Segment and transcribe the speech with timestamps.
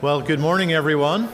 [0.00, 1.28] Well, good morning, everyone.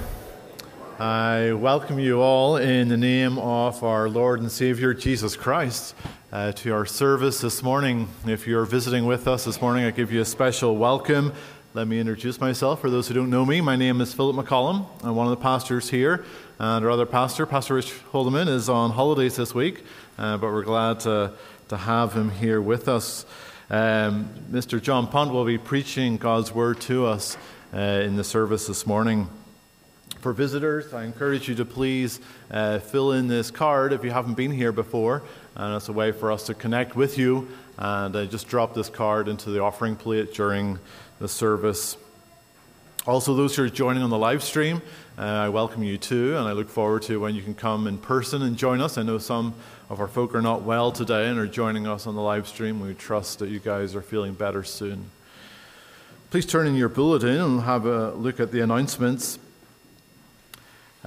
[0.99, 5.95] I welcome you all in the name of our Lord and Savior Jesus Christ
[6.33, 8.09] uh, to our service this morning.
[8.27, 11.35] If you're visiting with us this morning, I give you a special welcome.
[11.75, 13.61] Let me introduce myself for those who don't know me.
[13.61, 14.87] My name is Philip McCollum.
[15.03, 16.25] I'm one of the pastors here,
[16.59, 19.85] and our other pastor, Pastor Rich Holdeman, is on holidays this week,
[20.17, 21.35] uh, but we're glad to,
[21.69, 23.27] to have him here with us.
[23.69, 24.81] Um, Mr.
[24.81, 27.37] John Punt will be preaching God's word to us
[27.75, 29.29] uh, in the service this morning.
[30.21, 34.35] For visitors, I encourage you to please uh, fill in this card if you haven't
[34.35, 35.23] been here before,
[35.57, 37.49] and it's a way for us to connect with you.
[37.77, 40.79] And uh, just drop this card into the offering plate during
[41.19, 41.97] the service.
[43.07, 44.81] Also, those who are joining on the live stream,
[45.19, 47.99] uh, I welcome you too, and I look forward to when you can come in
[47.99, 48.97] person and join us.
[48.97, 49.55] I know some
[49.91, 52.81] of our folk are not well today and are joining us on the live stream.
[52.81, 55.11] We trust that you guys are feeling better soon.
[56.35, 59.39] Please turn in your bulletin and have a look at the announcements.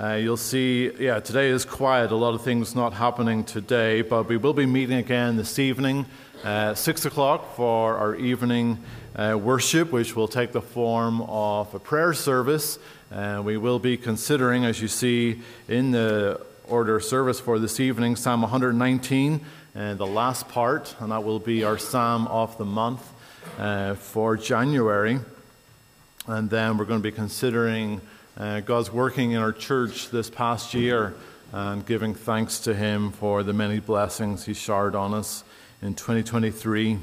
[0.02, 2.14] Uh, you'll see, yeah, today is quiet.
[2.14, 6.06] A lot of things not happening today, but we will be meeting again this evening,
[6.46, 8.82] uh, 6 o'clock, for our evening
[9.18, 12.80] uh, worship, which will take the form of a prayer service.
[13.12, 17.82] And we will be considering, as you see in the order of service for this
[17.82, 19.42] evening, Psalm 119,
[19.76, 23.02] and the last part, and that will be our Psalm of the month
[23.58, 25.20] uh, for January.
[26.28, 28.02] And then we're going to be considering
[28.38, 31.16] uh, God's working in our church this past year
[31.52, 35.44] and giving thanks to Him for the many blessings He showered on us
[35.82, 37.00] in 2023.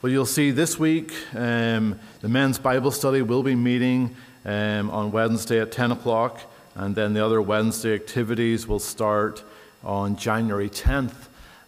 [0.00, 5.12] Well, you'll see this week um, the men's Bible study will be meeting um, on
[5.12, 6.40] Wednesday at 10 o'clock,
[6.74, 9.42] and then the other Wednesday activities will start
[9.82, 11.14] on January 10th.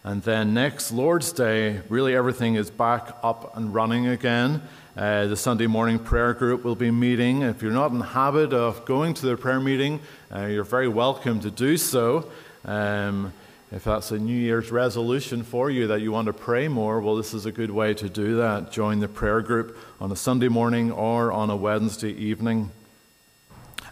[0.07, 4.61] And then next Lord's Day, really everything is back up and running again.
[4.95, 7.41] Uh, the Sunday morning prayer group will be meeting.
[7.41, 9.99] If you're not in the habit of going to the prayer meeting,
[10.33, 12.31] uh, you're very welcome to do so.
[12.63, 13.33] Um,
[13.69, 17.17] if that's a New Year's resolution for you that you want to pray more, well,
[17.17, 18.71] this is a good way to do that.
[18.71, 22.71] Join the prayer group on a Sunday morning or on a Wednesday evening.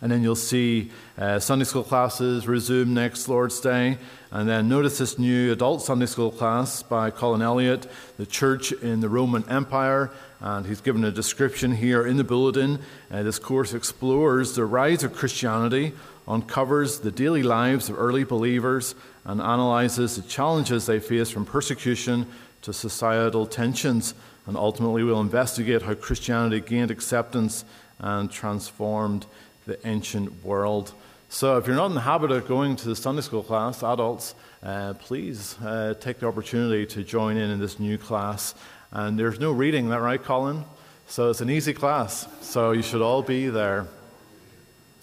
[0.02, 3.98] And then you'll see uh, Sunday school classes resume next Lord's Day.
[4.32, 7.88] And then notice this new adult Sunday school class by Colin Elliott,
[8.18, 10.12] The Church in the Roman Empire.
[10.42, 12.80] And he's given a description here in the bulletin.
[13.10, 15.94] Uh, this course explores the rise of Christianity,
[16.28, 22.28] uncovers the daily lives of early believers, and analyzes the challenges they face from persecution
[22.62, 24.14] to societal tensions.
[24.48, 27.64] And ultimately, we'll investigate how Christianity gained acceptance
[28.00, 29.26] and transformed
[29.66, 30.94] the ancient world.
[31.30, 34.36] So, if you're not in the habit of going to the Sunday school class, adults,
[34.64, 38.56] uh, please uh, take the opportunity to join in in this new class.
[38.92, 40.64] And there's no reading, that right, Colin?
[41.08, 42.28] So, it's an easy class.
[42.42, 43.88] So, you should all be there.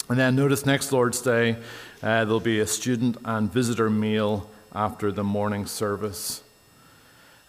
[0.09, 1.57] And then notice next Lord's Day,
[2.01, 6.41] uh, there'll be a student and visitor meal after the morning service.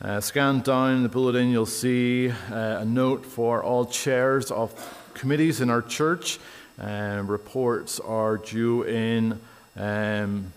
[0.00, 4.74] Uh, scan down the bulletin, you'll see uh, a note for all chairs of
[5.14, 6.38] committees in our church.
[6.78, 9.40] Um, reports are due in
[9.76, 10.52] um,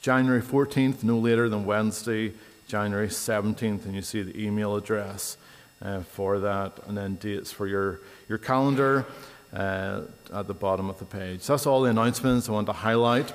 [0.00, 2.32] January 14th, no later than Wednesday,
[2.68, 5.36] January 17th, and you see the email address
[5.82, 9.04] uh, for that, and then dates for your, your calendar
[9.52, 11.40] uh, at the bottom of the page.
[11.40, 13.32] So that's all the announcements I want to highlight.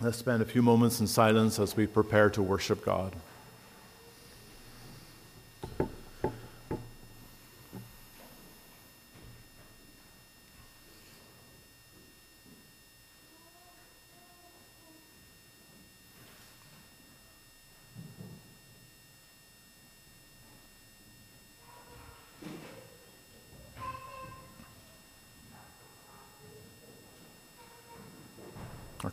[0.00, 3.14] Let's spend a few moments in silence as we prepare to worship God.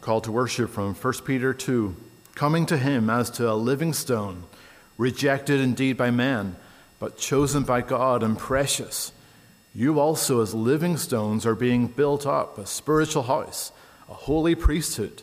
[0.04, 1.96] Call to worship from 1 Peter 2
[2.36, 4.44] coming to him as to a living stone,
[4.98, 6.58] rejected indeed by man,
[7.00, 9.14] but chosen by God and precious.
[9.74, 13.72] You also, as living stones, are being built up a spiritual house,
[14.10, 15.22] a holy priesthood,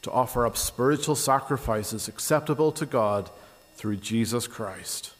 [0.00, 3.28] to offer up spiritual sacrifices acceptable to God
[3.74, 5.12] through Jesus Christ.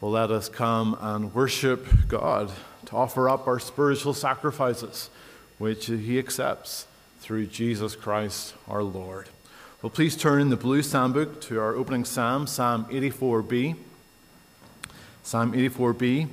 [0.00, 2.52] Well, let us come and worship God
[2.86, 5.10] to offer up our spiritual sacrifices,
[5.58, 6.86] which He accepts
[7.24, 9.30] through Jesus Christ our Lord.
[9.80, 13.76] Well, please turn in the blue psalm book to our opening psalm, Psalm 84b.
[15.22, 16.28] Psalm 84b.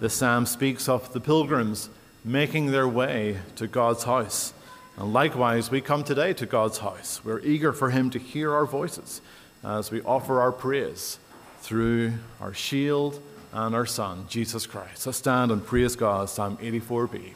[0.00, 1.88] The psalm speaks of the pilgrims
[2.24, 4.52] making their way to God's house.
[4.96, 7.20] And likewise, we come today to God's house.
[7.24, 9.20] We're eager for Him to hear our voices
[9.62, 11.20] as we offer our praise
[11.60, 13.22] through our shield
[13.52, 15.06] and our sun, Jesus Christ.
[15.06, 17.34] Let's stand and praise God, Psalm 84b.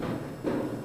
[0.00, 0.77] あっ。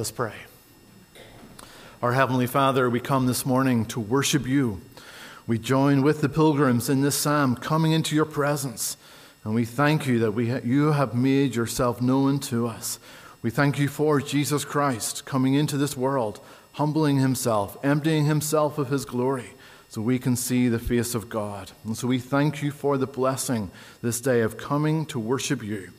[0.00, 0.32] Let us pray.
[2.00, 4.80] Our Heavenly Father, we come this morning to worship you.
[5.46, 8.96] We join with the pilgrims in this psalm coming into your presence,
[9.44, 12.98] and we thank you that we ha- you have made yourself known to us.
[13.42, 16.40] We thank you for Jesus Christ coming into this world,
[16.72, 19.50] humbling himself, emptying himself of his glory,
[19.88, 21.72] so we can see the face of God.
[21.84, 25.90] And so we thank you for the blessing this day of coming to worship you.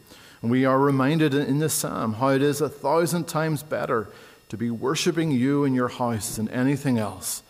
[0.42, 4.10] And we are reminded in this psalm how it is a thousand times better
[4.50, 7.44] to be worshiping you in your house than anything else.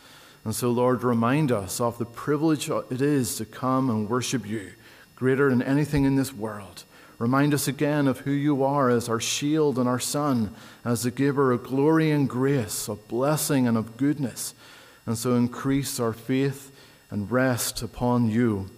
[0.43, 4.73] And so, Lord, remind us of the privilege it is to come and worship you,
[5.15, 6.83] greater than anything in this world.
[7.17, 11.11] Remind us again of who you are as our shield and our sun, as the
[11.11, 14.53] giver of glory and grace, of blessing and of goodness.
[15.05, 16.71] And so increase our faith
[17.09, 18.69] and rest upon you.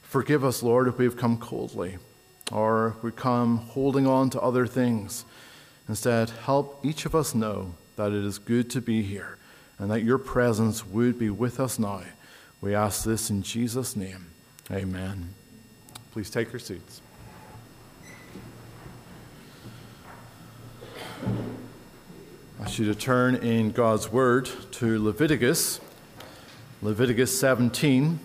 [0.00, 1.98] Forgive us, Lord, if we have come coldly
[2.52, 5.24] or we come holding on to other things.
[5.88, 9.38] Instead, help each of us know that it is good to be here
[9.78, 12.02] and that your presence would be with us now.
[12.60, 14.26] We ask this in Jesus' name.
[14.70, 15.34] Amen.
[16.12, 17.00] Please take your seats.
[22.60, 25.80] I should turn in God's Word to Leviticus,
[26.80, 28.20] Leviticus 17.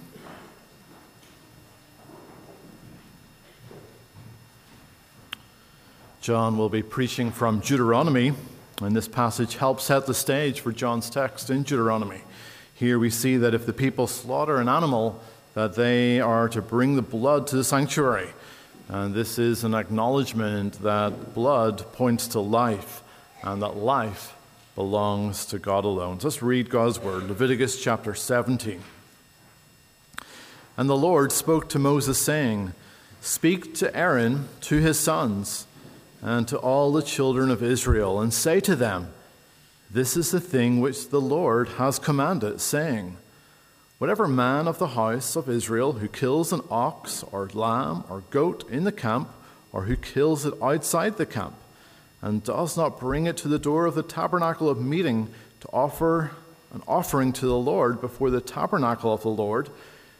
[6.27, 8.33] John will be preaching from Deuteronomy,
[8.81, 12.19] and this passage helps set the stage for John's text in Deuteronomy.
[12.73, 15.21] Here we see that if the people slaughter an animal,
[15.53, 18.27] that they are to bring the blood to the sanctuary.
[18.89, 23.03] And this is an acknowledgement that blood points to life
[23.41, 24.35] and that life
[24.75, 26.19] belongs to God alone.
[26.19, 28.81] So let's read God's word, Leviticus chapter 17.
[30.75, 32.73] And the Lord spoke to Moses, saying,
[33.21, 35.66] Speak to Aaron, to his sons,
[36.21, 39.13] and to all the children of Israel, and say to them,
[39.89, 43.17] This is the thing which the Lord has commanded, saying,
[43.97, 48.69] Whatever man of the house of Israel who kills an ox or lamb or goat
[48.69, 49.29] in the camp,
[49.71, 51.55] or who kills it outside the camp,
[52.21, 56.31] and does not bring it to the door of the tabernacle of meeting to offer
[56.73, 59.69] an offering to the Lord before the tabernacle of the Lord,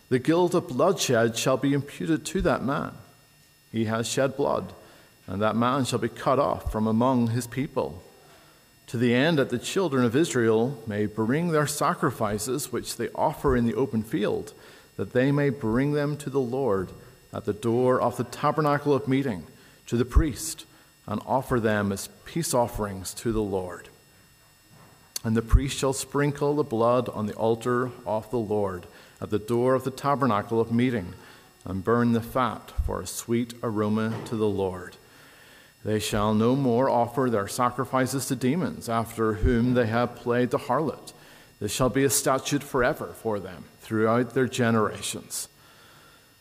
[0.09, 2.93] the guilt of bloodshed shall be imputed to that man.
[3.71, 4.73] He has shed blood
[5.27, 8.01] and that man shall be cut off from among his people,
[8.87, 13.55] to the end that the children of Israel may bring their sacrifices which they offer
[13.55, 14.53] in the open field,
[14.95, 16.89] that they may bring them to the Lord
[17.33, 19.43] at the door of the tabernacle of meeting
[19.87, 20.65] to the priest
[21.05, 23.89] and offer them as peace offerings to the Lord.
[25.23, 28.85] And the priest shall sprinkle the blood on the altar of the Lord
[29.19, 31.13] at the door of the tabernacle of meeting
[31.65, 34.95] and burn the fat for a sweet aroma to the Lord.
[35.87, 40.57] They shall no more offer their sacrifices to demons, after whom they have played the
[40.57, 41.13] harlot.
[41.61, 45.47] This shall be a statute forever for them throughout their generations.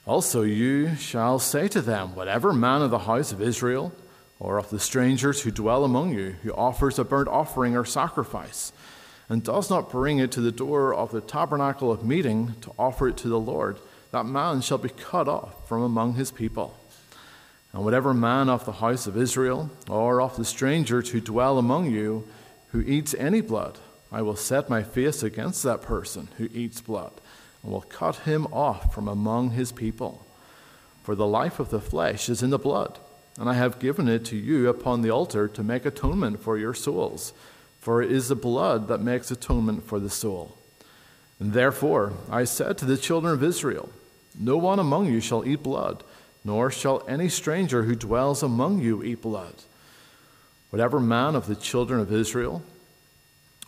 [0.05, 3.93] Also, you shall say to them, Whatever man of the house of Israel,
[4.41, 8.73] or of the strangers who dwell among you, who offers a burnt offering or sacrifice,
[9.29, 13.07] and does not bring it to the door of the tabernacle of meeting to offer
[13.07, 13.79] it to the Lord,
[14.11, 16.77] that man shall be cut off from among his people.
[17.77, 21.91] And whatever man of the house of Israel, or of the strangers who dwell among
[21.91, 22.27] you,
[22.69, 23.79] who eats any blood,
[24.11, 27.13] I will set my face against that person who eats blood,
[27.63, 30.25] and will cut him off from among his people.
[31.03, 32.99] For the life of the flesh is in the blood,
[33.39, 36.73] and I have given it to you upon the altar to make atonement for your
[36.73, 37.35] souls.
[37.79, 40.57] For it is the blood that makes atonement for the soul.
[41.39, 43.91] And therefore I said to the children of Israel,
[44.35, 46.03] No one among you shall eat blood,
[46.47, 49.55] nor shall any stranger who dwells among you eat blood.
[50.71, 52.63] Whatever man of the children of Israel,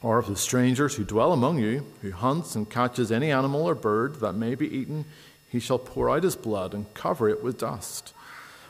[0.00, 3.74] or of the strangers who dwell among you, who hunts and catches any animal or
[3.74, 5.04] bird that may be eaten,
[5.48, 8.14] he shall pour out his blood and cover it with dust.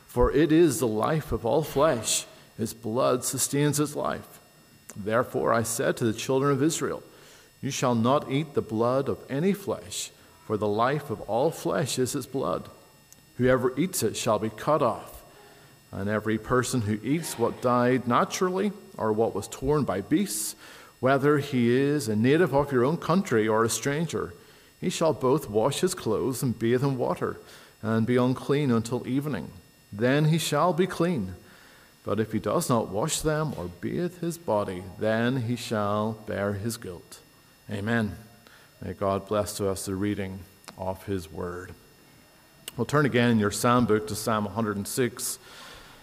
[0.07, 2.25] For it is the life of all flesh,
[2.57, 4.41] his blood sustains its life.
[4.97, 7.03] Therefore I said to the children of Israel,
[7.61, 10.13] You shall not eat the blood of any flesh,
[10.47, 12.71] for the life of all flesh is its blood.
[13.39, 15.23] Whoever eats it shall be cut off.
[15.91, 20.55] And every person who eats what died naturally, or what was torn by beasts,
[21.01, 24.35] whether he is a native of your own country or a stranger,
[24.81, 27.39] he shall both wash his clothes and bathe in water,
[27.81, 29.51] and be unclean until evening.
[29.93, 31.35] Then he shall be clean.
[32.05, 36.55] But if he does not wash them or bathe his body, then he shall bear
[36.55, 37.21] his guilt.
[37.71, 38.17] Amen.
[38.83, 40.41] May God bless to us the reading
[40.77, 41.73] of his word.
[42.79, 45.41] We'll turn again in your psalm book to Psalm 106,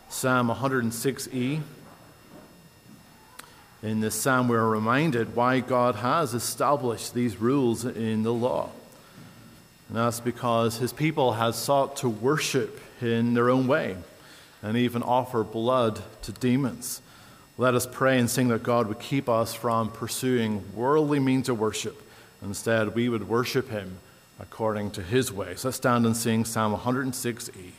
[0.09, 1.61] Psalm 106e.
[3.81, 8.71] In this psalm, we're reminded why God has established these rules in the law.
[9.87, 13.95] And that's because his people have sought to worship in their own way
[14.61, 17.01] and even offer blood to demons.
[17.57, 21.57] Let us pray and sing that God would keep us from pursuing worldly means of
[21.57, 22.01] worship.
[22.41, 23.99] Instead, we would worship him
[24.39, 25.63] according to his ways.
[25.65, 27.71] let's stand and sing Psalm 106e.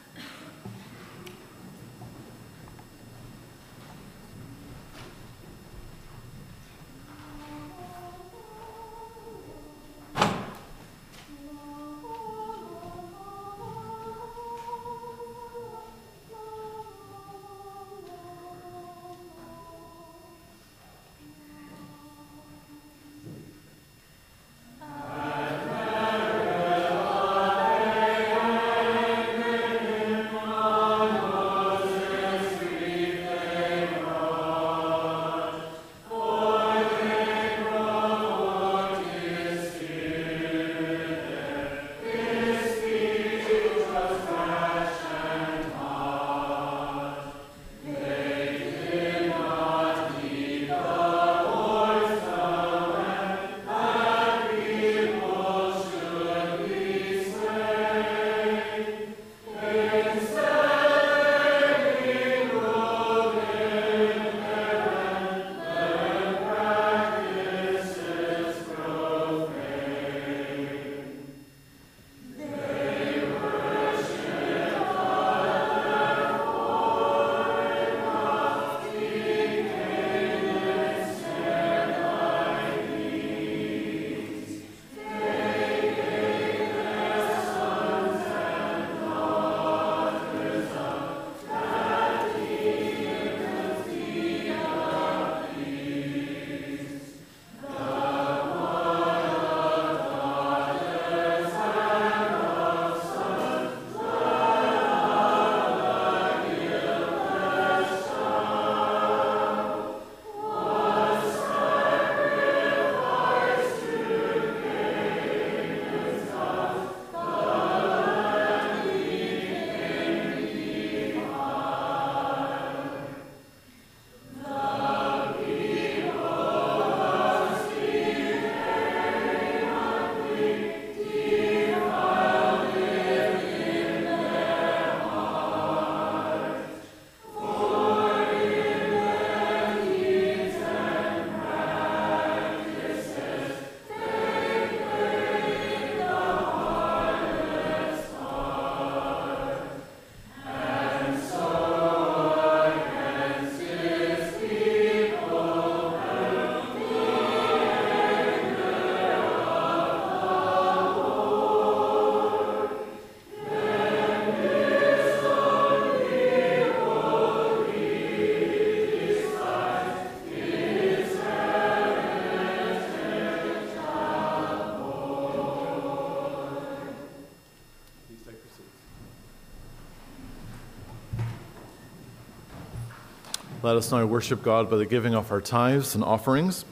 [183.67, 186.65] Let us now worship God by the giving of our tithes and offerings.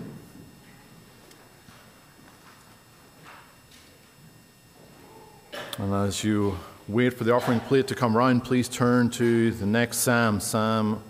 [5.77, 9.67] And as you wait for the offering plate to come round, please turn to the
[9.67, 11.03] next psalm, Psalm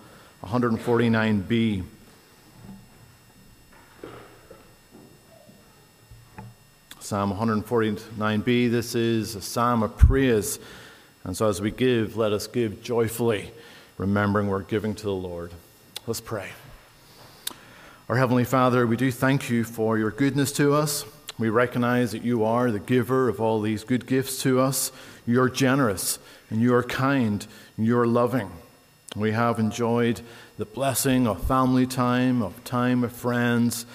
[0.42, 1.84] 149b.
[6.98, 10.58] Psalm 149b, this is a psalm of praise.
[11.24, 13.50] And so as we give, let us give joyfully,
[13.98, 15.52] remembering we're giving to the Lord.
[16.06, 16.50] Let's pray.
[18.10, 21.06] Our Heavenly Father, we do thank you for your goodness to us.
[21.38, 24.92] We recognize that you are the giver of all these good gifts to us.
[25.26, 26.18] You're generous
[26.50, 27.46] and you are kind
[27.78, 28.50] and you are loving.
[29.16, 30.20] We have enjoyed
[30.58, 33.86] the blessing of family time, of time with friends.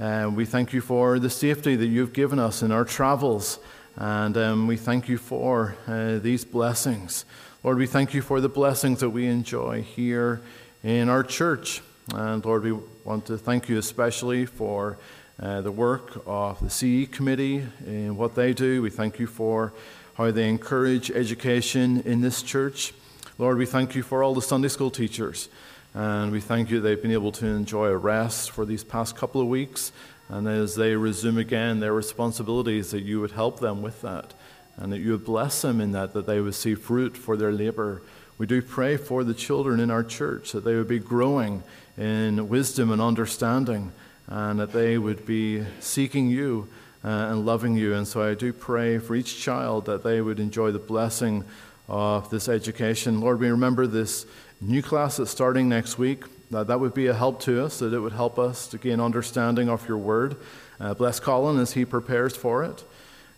[0.00, 3.58] Uh, we thank you for the safety that you've given us in our travels.
[3.96, 7.26] And um, we thank you for uh, these blessings.
[7.62, 10.40] Lord, we thank you for the blessings that we enjoy here
[10.82, 11.82] in our church.
[12.14, 12.72] And Lord, we
[13.04, 14.98] want to thank you especially for
[15.40, 18.82] uh, the work of the CE committee and what they do.
[18.82, 19.72] We thank you for
[20.14, 22.92] how they encourage education in this church.
[23.38, 25.48] Lord, we thank you for all the Sunday school teachers.
[25.94, 29.40] And we thank you they've been able to enjoy a rest for these past couple
[29.40, 29.92] of weeks.
[30.28, 34.34] And as they resume again their responsibilities, that you would help them with that.
[34.76, 37.52] And that you would bless them in that, that they would see fruit for their
[37.52, 38.02] labor.
[38.40, 41.62] We do pray for the children in our church, that they would be growing
[41.98, 43.92] in wisdom and understanding
[44.28, 46.66] and that they would be seeking you
[47.04, 47.92] uh, and loving you.
[47.92, 51.44] And so I do pray for each child that they would enjoy the blessing
[51.86, 53.20] of this education.
[53.20, 54.24] Lord, we remember this
[54.62, 56.24] new class that's starting next week.
[56.50, 59.00] That that would be a help to us, that it would help us to gain
[59.00, 60.38] understanding of your word.
[60.80, 62.84] Uh, bless Colin as he prepares for it.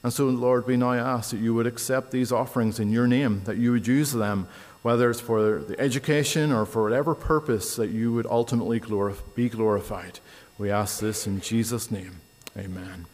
[0.05, 3.43] And so, Lord, we now ask that you would accept these offerings in your name,
[3.45, 4.49] that you would use them,
[4.83, 9.49] whether it's for the education or for whatever purpose, that you would ultimately glorif- be
[9.49, 10.19] glorified.
[10.59, 12.21] We ask this in Jesus' name.
[12.57, 13.07] Amen.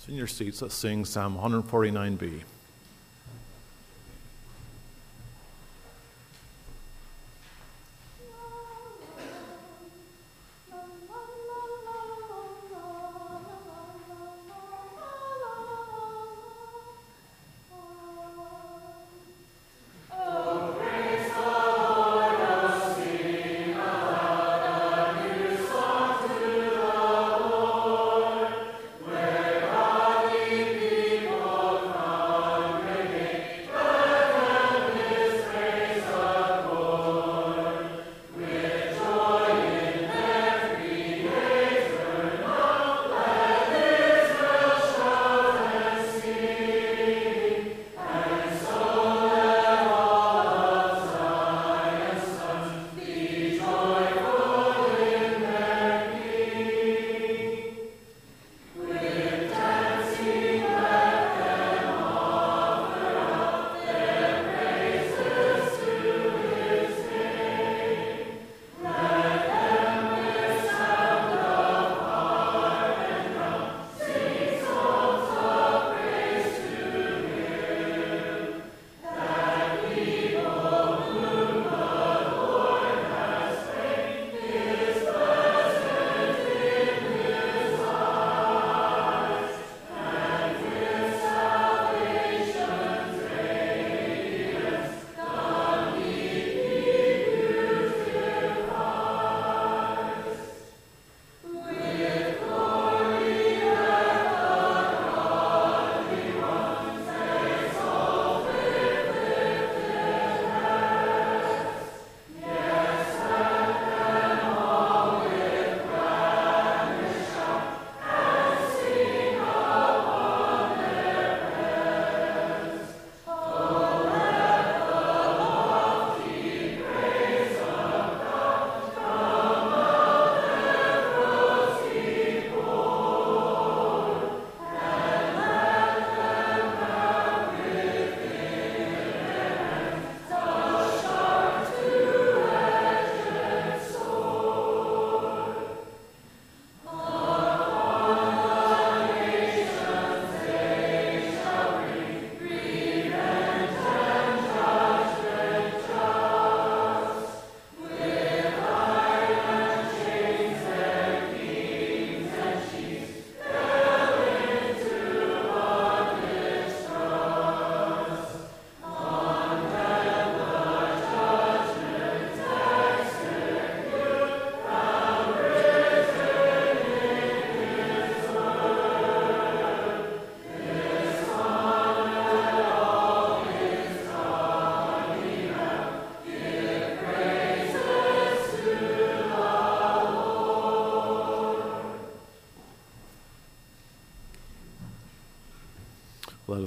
[0.00, 2.40] So in your seats, let's sing Psalm 149b.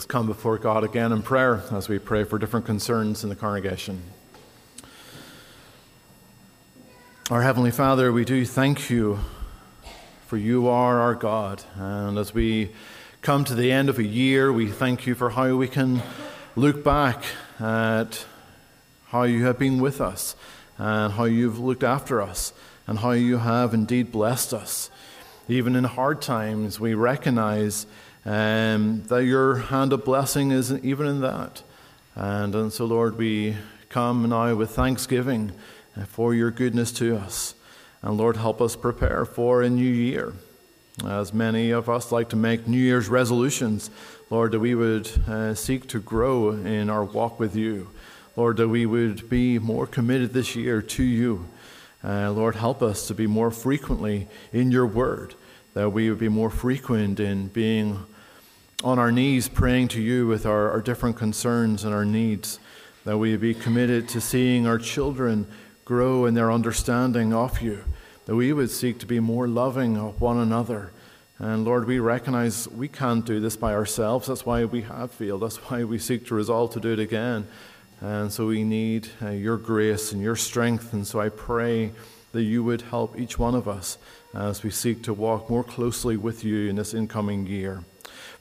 [0.03, 3.37] Us come before God again in prayer as we pray for different concerns in the
[3.37, 4.03] congregation.
[7.31, 9.19] Our Heavenly Father, we do thank you
[10.27, 11.63] for you are our God.
[11.77, 12.71] And as we
[13.21, 16.03] come to the end of a year, we thank you for how we can
[16.57, 17.23] look back
[17.61, 18.25] at
[19.05, 20.35] how you have been with us
[20.77, 22.51] and how you've looked after us
[22.87, 24.89] and how you have indeed blessed us.
[25.47, 27.85] Even in hard times, we recognize
[28.25, 31.63] um, that your hand of blessing is even in that.
[32.15, 33.55] And, and so, Lord, we
[33.89, 35.51] come now with thanksgiving
[36.07, 37.55] for your goodness to us.
[38.01, 40.33] And Lord, help us prepare for a new year.
[41.05, 43.89] As many of us like to make New Year's resolutions,
[44.29, 47.89] Lord, that we would uh, seek to grow in our walk with you.
[48.35, 51.47] Lord, that we would be more committed this year to you.
[52.03, 55.35] Uh, Lord, help us to be more frequently in your word,
[55.73, 58.05] that we would be more frequent in being
[58.83, 62.59] on our knees praying to you with our, our different concerns and our needs,
[63.05, 65.47] that we be committed to seeing our children
[65.85, 67.83] grow in their understanding of you,
[68.25, 70.91] that we would seek to be more loving of one another.
[71.39, 74.27] And Lord, we recognize we can't do this by ourselves.
[74.27, 75.41] That's why we have failed.
[75.41, 77.47] That's why we seek to resolve to do it again.
[78.01, 80.91] And so we need uh, your grace and your strength.
[80.91, 81.91] And so I pray
[82.33, 83.97] that you would help each one of us
[84.33, 87.83] as we seek to walk more closely with you in this incoming year.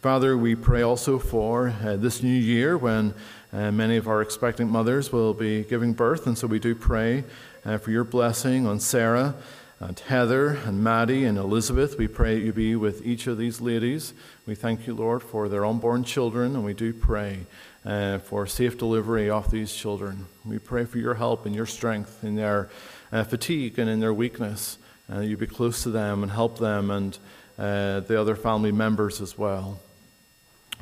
[0.02, 3.14] Father, we pray also for uh, this new year when
[3.52, 7.22] uh, many of our expectant mothers will be giving birth, and so we do pray
[7.64, 9.36] uh, for your blessing on Sarah
[9.78, 11.98] and Heather and Maddie and Elizabeth.
[11.98, 14.12] We pray you be with each of these ladies.
[14.44, 17.46] We thank you, Lord, for their unborn children, and we do pray
[17.84, 20.26] uh, for safe delivery of these children.
[20.44, 22.70] We pray for your help and your strength in their
[23.12, 24.78] uh, fatigue and in their weakness.
[25.08, 27.16] Uh, you be close to them and help them and
[27.56, 29.78] the other family members as well.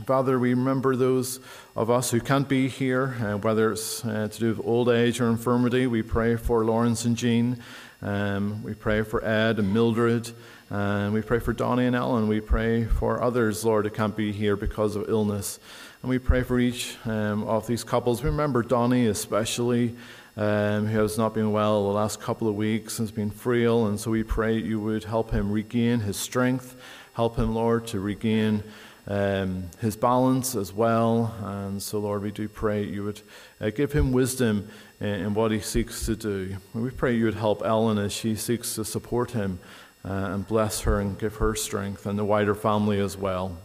[0.06, 1.40] Father, we remember those
[1.76, 5.20] of us who can't be here, uh, whether it's uh, to do with old age
[5.20, 5.86] or infirmity.
[5.86, 7.58] We pray for Lawrence and Jean.
[8.00, 10.30] Um, we pray for Ed and Mildred.
[10.70, 12.28] And we pray for Donnie and Ellen.
[12.28, 15.58] We pray for others, Lord, who can't be here because of illness.
[16.02, 18.22] And we pray for each um, of these couples.
[18.22, 19.96] We remember Donnie, especially,
[20.36, 23.86] um, who has not been well the last couple of weeks, has been frail.
[23.86, 26.76] And so we pray you would help him regain his strength.
[27.14, 28.62] Help him, Lord, to regain
[29.10, 31.34] um, his balance as well.
[31.42, 33.20] And so, Lord, we do pray you would
[33.60, 34.68] uh, give him wisdom
[35.00, 36.56] in, in, what he seeks to do.
[36.72, 39.58] And we pray you would help Ellen as she seeks to support him
[40.04, 43.58] uh, and bless her and give her strength and the wider family as well.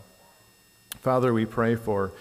[1.01, 2.11] Father, we pray for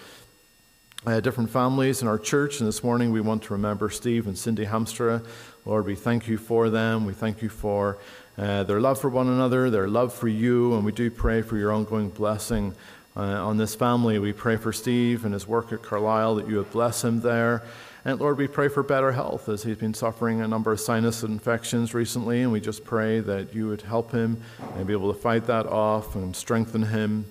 [1.07, 4.37] uh, different families in our church, and this morning we want to remember Steve and
[4.37, 5.25] Cindy Hamstra.
[5.65, 7.05] Lord, we thank you for them.
[7.05, 7.97] We thank you for
[8.37, 11.57] uh, their love for one another, their love for you, and we do pray for
[11.57, 12.75] your ongoing blessing
[13.15, 14.19] uh, on this family.
[14.19, 17.63] We pray for Steve and his work at Carlisle that you would bless him there.
[18.03, 21.23] And Lord, we pray for better health as he's been suffering a number of sinus
[21.23, 24.41] infections recently, and we just pray that you would help him
[24.75, 27.25] and be able to fight that off and strengthen him.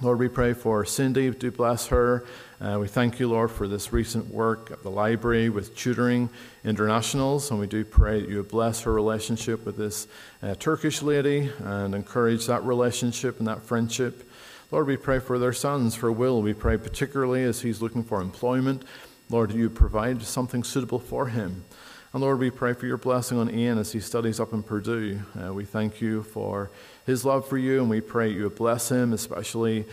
[0.00, 2.24] Lord, we pray for Cindy, do bless her.
[2.58, 6.30] Uh, we thank you, Lord, for this recent work at the library with tutoring
[6.64, 10.06] internationals, and we do pray that you would bless her relationship with this
[10.42, 14.29] uh, Turkish lady and encourage that relationship and that friendship.
[14.72, 16.42] Lord, we pray for their sons, for Will.
[16.42, 18.84] We pray particularly as he's looking for employment.
[19.28, 21.64] Lord, you provide something suitable for him.
[22.12, 25.22] And Lord, we pray for your blessing on Ian as he studies up in Purdue.
[25.36, 26.70] Uh, we thank you for
[27.04, 29.86] his love for you, and we pray you would bless him, especially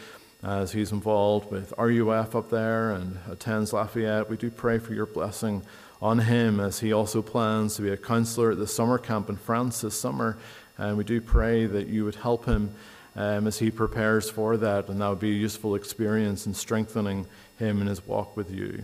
[0.44, 4.30] as he's involved with RUF up there and attends Lafayette.
[4.30, 5.64] We do pray for your blessing
[6.04, 9.38] on him as he also plans to be a counselor at the summer camp in
[9.38, 10.38] France this summer.
[10.78, 12.76] And we do pray that you would help him
[13.18, 17.26] um, as he prepares for that, and that would be a useful experience in strengthening
[17.58, 18.84] him in his walk with you.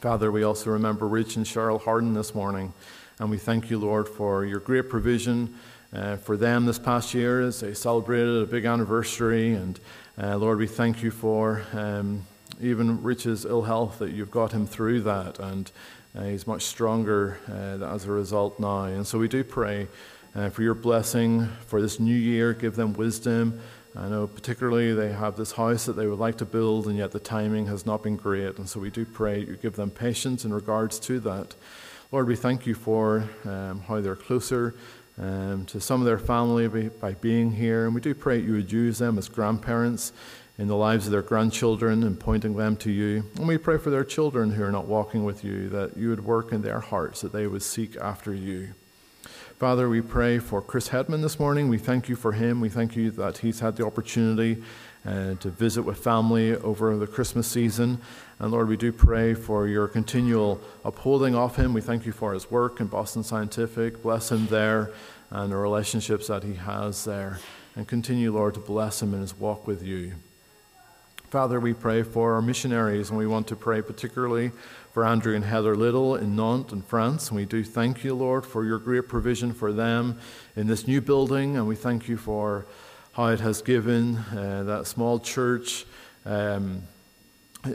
[0.00, 2.74] Father, we also remember Rich and Cheryl Harden this morning,
[3.20, 5.54] and we thank you, Lord, for your great provision
[5.94, 9.54] uh, for them this past year as they celebrated a big anniversary.
[9.54, 9.78] And
[10.20, 12.26] uh, Lord, we thank you for um,
[12.60, 15.70] even Rich's ill health, that you've got him through that, and
[16.18, 18.84] uh, he's much stronger uh, as a result now.
[18.84, 19.86] And so we do pray
[20.34, 22.52] uh, for your blessing for this new year.
[22.52, 23.60] Give them wisdom.
[23.94, 27.10] I know particularly they have this house that they would like to build, and yet
[27.10, 28.56] the timing has not been great.
[28.56, 31.54] And so we do pray you give them patience in regards to that.
[32.10, 34.74] Lord, we thank you for um, how they're closer
[35.18, 37.84] um, to some of their family by, by being here.
[37.84, 40.12] And we do pray you would use them as grandparents
[40.58, 43.24] in the lives of their grandchildren and pointing them to you.
[43.36, 46.24] And we pray for their children who are not walking with you, that you would
[46.24, 48.74] work in their hearts, that they would seek after you.
[49.62, 51.68] Father, we pray for Chris Hedman this morning.
[51.68, 52.60] We thank you for him.
[52.60, 54.60] We thank you that he's had the opportunity
[55.06, 58.00] uh, to visit with family over the Christmas season.
[58.40, 61.74] And Lord, we do pray for your continual upholding of him.
[61.74, 64.02] We thank you for his work in Boston Scientific.
[64.02, 64.90] Bless him there
[65.30, 67.38] and the relationships that he has there.
[67.76, 70.14] And continue, Lord, to bless him in his walk with you.
[71.30, 74.50] Father, we pray for our missionaries, and we want to pray particularly
[74.92, 77.28] for Andrew and Heather Little in Nantes in France.
[77.28, 80.18] And we do thank you, Lord, for your great provision for them
[80.54, 81.56] in this new building.
[81.56, 82.66] And we thank you for
[83.12, 85.86] how it has given uh, that small church
[86.26, 86.82] um,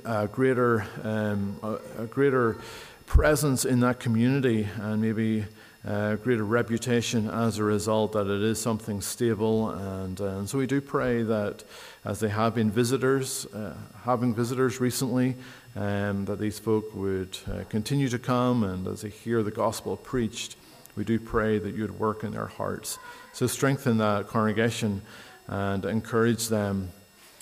[0.05, 2.57] a greater, um, a, a, greater
[3.05, 5.45] presence in that community and maybe
[5.86, 9.70] a greater reputation as a result that it is something stable.
[9.70, 11.63] And, uh, and so we do pray that
[12.03, 15.36] as they have been visitors, uh, having visitors recently,
[15.78, 19.95] um, that these folk would uh, continue to come and as they hear the gospel
[19.95, 20.55] preached,
[20.95, 22.97] we do pray that you would work in their hearts.
[23.34, 25.03] So strengthen that congregation
[25.47, 26.89] and encourage them.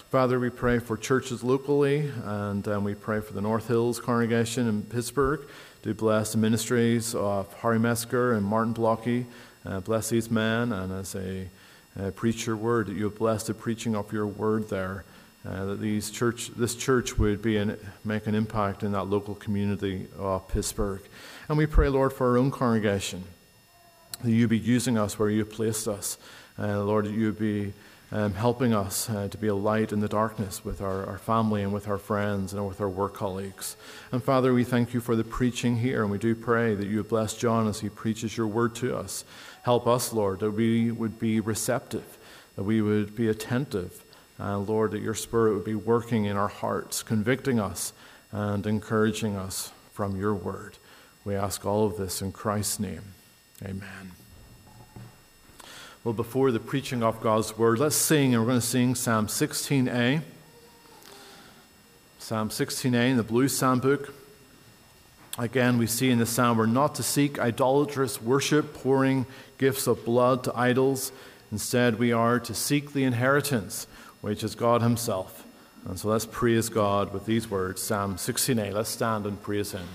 [0.09, 4.67] Father, we pray for churches locally, and um, we pray for the North Hills congregation
[4.67, 5.47] in Pittsburgh.
[5.81, 9.25] Do bless the ministries of Harry Mesker and Martin Blocky.
[9.65, 11.49] Uh, bless these men, and as they
[11.99, 15.05] uh, preach your word, that you have blessed the preaching of your word there
[15.45, 19.35] uh, that these church, this church would be an, make an impact in that local
[19.35, 21.01] community of Pittsburgh.
[21.47, 23.23] And we pray, Lord, for our own congregation,
[24.23, 26.17] that you be using us where you have placed us.
[26.57, 27.73] Uh, Lord, that you be
[28.11, 31.63] um, helping us uh, to be a light in the darkness with our, our family
[31.63, 33.75] and with our friends and with our work colleagues.
[34.11, 37.03] And Father, we thank you for the preaching here, and we do pray that you
[37.03, 39.25] bless John as he preaches your word to us.
[39.63, 42.17] Help us, Lord, that we would be receptive,
[42.55, 44.04] that we would be attentive
[44.39, 47.93] uh, Lord, that your Spirit would be working in our hearts, convicting us
[48.31, 50.77] and encouraging us from your word.
[51.23, 53.01] We ask all of this in Christ's name.
[53.63, 54.11] Amen.
[56.03, 59.27] Well, before the preaching of God's word, let's sing, and we're going to sing Psalm
[59.27, 60.21] 16a.
[62.19, 64.13] Psalm 16a in the Blue Psalm book.
[65.37, 69.25] Again, we see in the psalm we're not to seek idolatrous worship, pouring
[69.57, 71.11] gifts of blood to idols.
[71.51, 73.87] Instead, we are to seek the inheritance
[74.25, 75.45] which is God Himself.
[75.87, 78.73] And so let's praise God with these words Psalm 16a.
[78.73, 79.85] Let's stand and praise Him.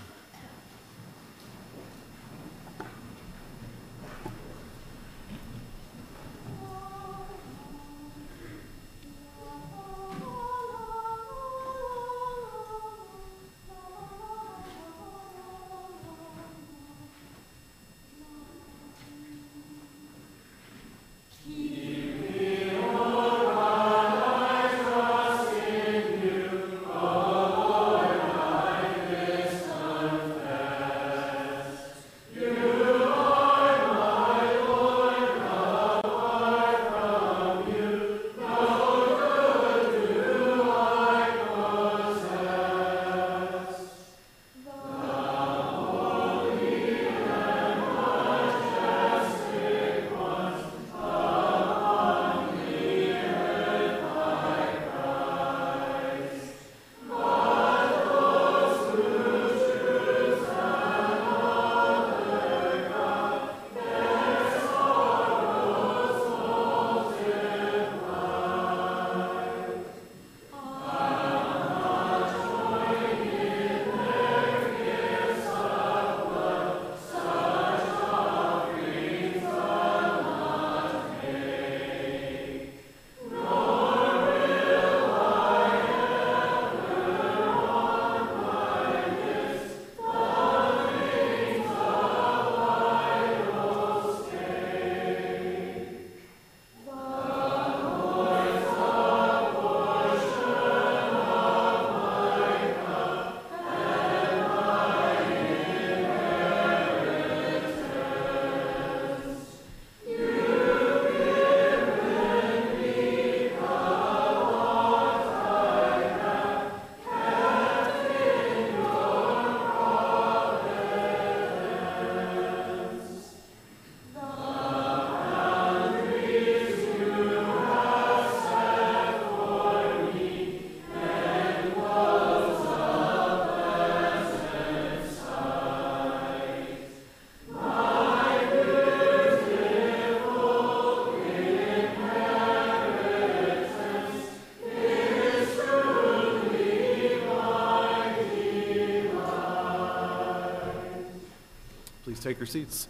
[152.20, 152.86] Please take your seats.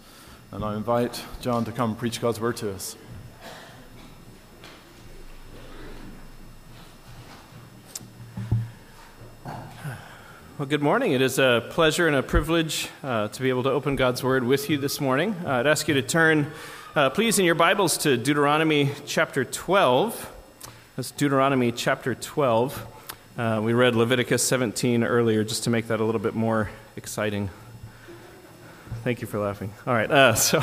[0.50, 2.96] And I invite John to come preach God's word to us.
[10.58, 11.12] Well, good morning.
[11.12, 14.42] It is a pleasure and a privilege uh, to be able to open God's Word
[14.42, 15.36] with you this morning.
[15.44, 16.50] Uh, I'd ask you to turn,
[16.96, 20.32] uh, please, in your Bibles to Deuteronomy chapter 12.
[20.96, 22.86] That's Deuteronomy chapter 12.
[23.38, 27.48] Uh, we read Leviticus 17 earlier just to make that a little bit more exciting.
[29.02, 29.72] Thank you for laughing.
[29.86, 30.10] All right.
[30.10, 30.62] Uh, so,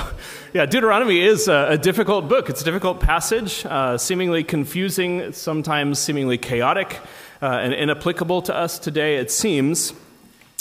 [0.54, 2.50] yeah, Deuteronomy is a, a, difficult book.
[2.50, 7.00] It's a difficult passage, uh, seemingly confusing, sometimes seemingly chaotic
[7.42, 9.94] uh, and inapplicable to us today, it seems.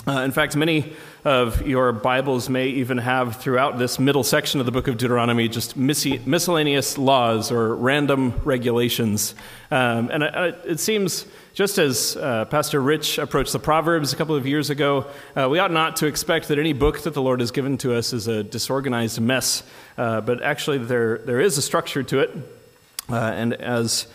[0.08, 0.92] Uh, in fact, many
[1.24, 5.48] of your Bibles may even have throughout this middle section of the book of Deuteronomy
[5.48, 9.34] just miscellaneous laws or random regulations.
[9.72, 14.36] Um, and it, it, seems, just as uh, Pastor Rich approached the Proverbs a couple
[14.36, 17.40] of years ago, uh, we ought not to expect that any book that the Lord
[17.40, 19.64] has given to us is a disorganized mess,
[19.98, 22.30] uh, but actually there, there is a structure to it.
[23.10, 24.06] Uh, and as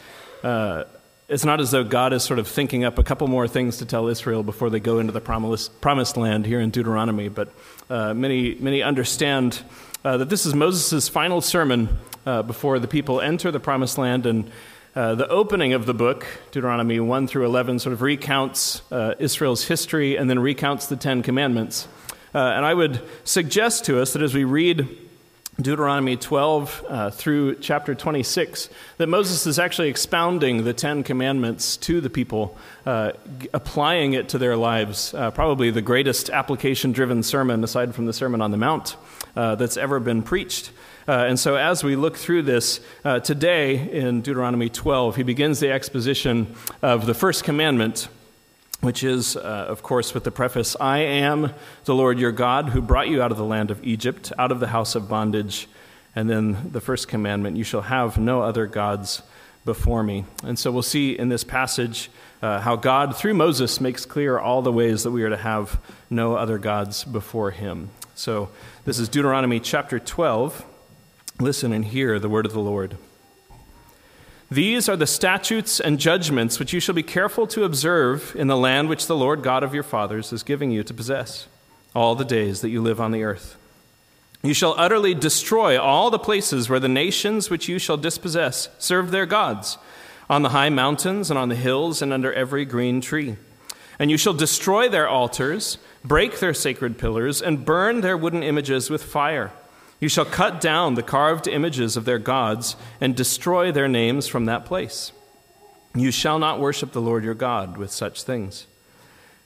[0.46, 0.86] uh,
[1.32, 3.86] it's not as though God is sort of thinking up a couple more things to
[3.86, 7.54] tell Israel before they go into the promised, land here in Deuteronomy, but
[7.90, 9.62] uh, many, many understand
[10.04, 11.88] uh, that this is Moses' final sermon
[12.26, 14.26] uh, before the people enter the promised land.
[14.26, 14.52] And
[14.94, 19.64] uh, the opening of the book, Deuteronomy 1 through 11, sort of recounts uh, Israel's
[19.64, 21.88] history and then recounts the Ten Commandments.
[22.36, 25.01] Uh, and I would suggest to us that as we read
[25.62, 32.02] Deuteronomy 12 uh, through chapter 26, that Moses is actually expounding the Ten Commandments to
[32.02, 33.12] the people, uh,
[33.54, 35.14] applying it to their lives.
[35.14, 38.96] Uh, probably the greatest application driven sermon, aside from the Sermon on the Mount,
[39.36, 40.72] uh, that's ever been preached.
[41.08, 45.60] Uh, and so, as we look through this uh, today in Deuteronomy 12, he begins
[45.60, 48.08] the exposition of the first commandment
[48.82, 51.54] which is, uh, of course, with the preface I am
[51.86, 54.60] the Lord your God who brought you out of the land of Egypt, out of
[54.60, 55.68] the house of bondage.
[56.16, 59.22] And then the first commandment you shall have no other gods
[59.64, 60.26] before me.
[60.44, 62.10] And so we'll see in this passage
[62.42, 65.80] uh, how God, through Moses, makes clear all the ways that we are to have
[66.10, 67.90] no other gods before him.
[68.16, 68.50] So
[68.84, 70.66] this is Deuteronomy chapter 12.
[71.40, 72.98] Listen and hear the word of the Lord.
[74.52, 78.58] These are the statutes and judgments which you shall be careful to observe in the
[78.58, 81.48] land which the Lord God of your fathers is giving you to possess,
[81.96, 83.56] all the days that you live on the earth.
[84.44, 89.12] You shall utterly destroy all the places where the nations which you shall dispossess serve
[89.12, 89.78] their gods,
[90.30, 93.38] on the high mountains and on the hills and under every green tree.
[94.00, 98.90] And you shall destroy their altars, break their sacred pillars, and burn their wooden images
[98.90, 99.54] with fire.
[100.02, 104.46] You shall cut down the carved images of their gods and destroy their names from
[104.46, 105.14] that place.
[105.96, 108.66] You shall not worship the Lord your God with such things.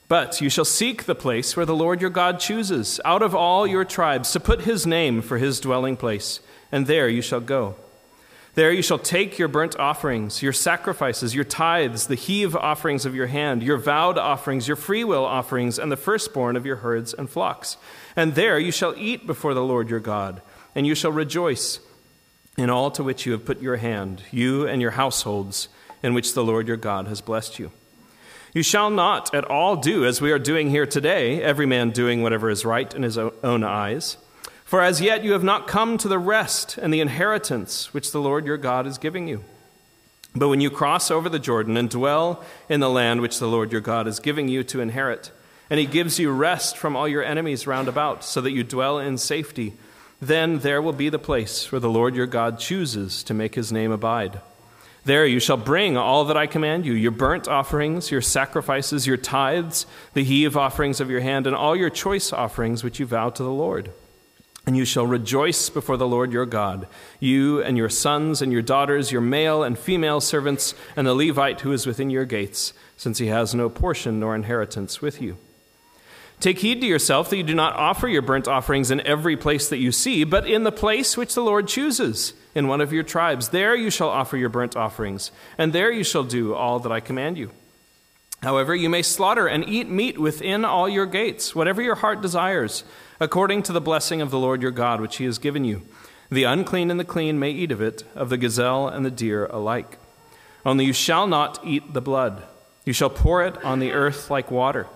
[0.08, 3.68] But you shall seek the place where the Lord your God chooses out of all
[3.68, 6.39] your tribes to put his name for his dwelling place,
[6.72, 7.76] and there you shall go.
[8.56, 13.14] There you shall take your burnt offerings, your sacrifices, your tithes, the heave offerings of
[13.14, 17.30] your hand, your vowed offerings, your freewill offerings, and the firstborn of your herds and
[17.30, 17.76] flocks.
[18.16, 20.41] And there you shall eat before the Lord your God,
[20.74, 21.82] and you shall rejoice
[22.58, 25.68] in all to which you have put your hand, you and your households,
[26.01, 27.72] in which the Lord your God has blessed you.
[28.53, 32.24] You shall not at all do as we are doing here today, every man doing
[32.24, 34.16] whatever is right in his own eyes.
[34.76, 38.19] For as yet you have not come to the rest and the inheritance which the
[38.19, 39.41] Lord your God is giving you.
[40.36, 43.71] But when you cross over the Jordan and dwell in the land which the Lord
[43.71, 45.32] your God is giving you to inherit,
[45.69, 48.99] and he gives you rest from all your enemies round about, so that you dwell
[48.99, 49.76] in safety,
[50.21, 53.71] then there will be the place where the Lord your God chooses to make his
[53.71, 54.41] name abide.
[55.05, 59.15] There you shall bring all that I command you your burnt offerings, your sacrifices, your
[59.15, 63.30] tithes, the heave offerings of your hand, and all your choice offerings which you vow
[63.30, 63.93] to the Lord.
[64.66, 66.88] And you shall rejoice before the Lord your God,
[67.20, 71.61] you and your sons and your daughters, your male and female servants, and the Levite
[71.61, 75.38] who is within your gates, since he has no portion nor inheritance with you.
[76.39, 79.70] Take heed to yourself that you do not offer your burnt offerings in every place
[79.70, 83.03] that you see, but in the place which the Lord chooses, in one of your
[83.03, 83.49] tribes.
[83.49, 86.99] There you shall offer your burnt offerings, and there you shall do all that I
[86.99, 87.51] command you.
[88.41, 92.84] However, you may slaughter and eat meat within all your gates, whatever your heart desires
[93.20, 95.84] according to the blessing of the Lord your God, which he has given you.
[96.30, 99.45] The unclean and the clean may eat of it, of the gazelle and the deer
[99.45, 99.97] alike.
[100.66, 102.43] Only you shall not eat the blood.
[102.84, 104.88] You shall pour it on the earth like water.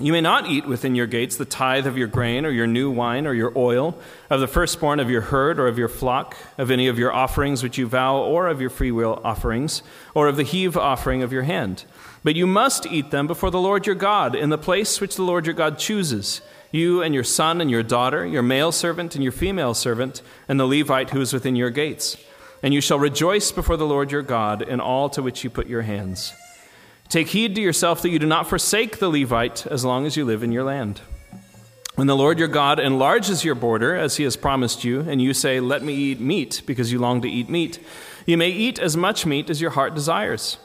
[0.00, 2.90] You may not eat within your gates the tithe of your grain, or your new
[2.90, 3.96] wine, or your oil,
[4.28, 7.62] of the firstborn of your herd, or of your flock, of any of your offerings
[7.62, 9.82] which you vow, or of your freewill offerings,
[10.12, 11.84] or of the heave offering of your hand.
[12.24, 15.22] But you must eat them before the Lord your God, in the place which the
[15.22, 16.40] Lord your God chooses
[16.74, 20.58] you and your son and your daughter, your male servant and your female servant, and
[20.58, 22.16] the Levite who is within your gates.
[22.62, 25.68] And you shall rejoice before the Lord your God in all to which you put
[25.68, 26.34] your hands.
[27.08, 30.24] Take heed to yourself that you do not forsake the Levite as long as you
[30.24, 31.00] live in your land.
[31.94, 35.32] When the Lord your God enlarges your border, as he has promised you, and you
[35.32, 37.78] say, Let me eat meat, because you long to eat meat,
[38.26, 40.58] you may eat as much meat as your heart desires.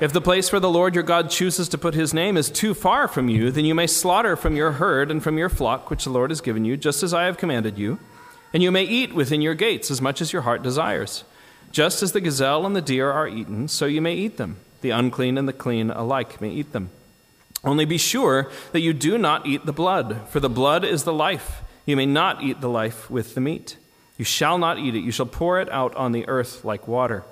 [0.00, 2.72] If the place where the Lord your God chooses to put his name is too
[2.72, 6.04] far from you, then you may slaughter from your herd and from your flock, which
[6.04, 7.98] the Lord has given you, just as I have commanded you,
[8.54, 11.24] and you may eat within your gates as much as your heart desires.
[11.70, 14.56] Just as the gazelle and the deer are eaten, so you may eat them.
[14.80, 16.90] The unclean and the clean alike may eat them.
[17.62, 21.12] Only be sure that you do not eat the blood, for the blood is the
[21.12, 21.62] life.
[21.84, 23.76] You may not eat the life with the meat.
[24.16, 25.04] You shall not eat it.
[25.04, 27.24] You shall pour it out on the earth like water.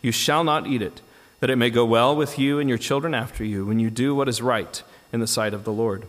[0.00, 1.00] You shall not eat it,
[1.42, 4.14] that it may go well with you and your children after you when you do
[4.14, 4.80] what is right
[5.12, 6.06] in the sight of the Lord.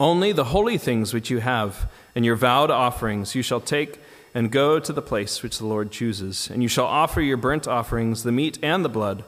[0.00, 4.00] Only the holy things which you have and your vowed offerings you shall take
[4.34, 6.50] and go to the place which the Lord chooses.
[6.50, 9.22] And you shall offer your burnt offerings, the meat and the blood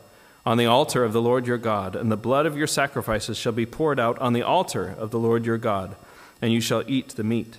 [0.44, 3.52] on the altar of the Lord your God, and the blood of your sacrifices shall
[3.52, 5.94] be poured out on the altar of the Lord your God,
[6.42, 7.58] and you shall eat the meat.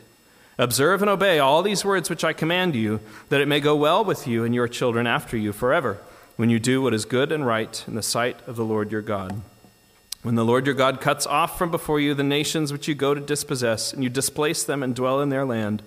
[0.58, 3.00] Observe and obey all these words which I command you,
[3.30, 6.00] that it may go well with you and your children after you forever,
[6.36, 9.02] when you do what is good and right in the sight of the Lord your
[9.02, 9.42] God.
[10.22, 13.14] When the Lord your God cuts off from before you the nations which you go
[13.14, 15.84] to dispossess, and you displace them and dwell in their land,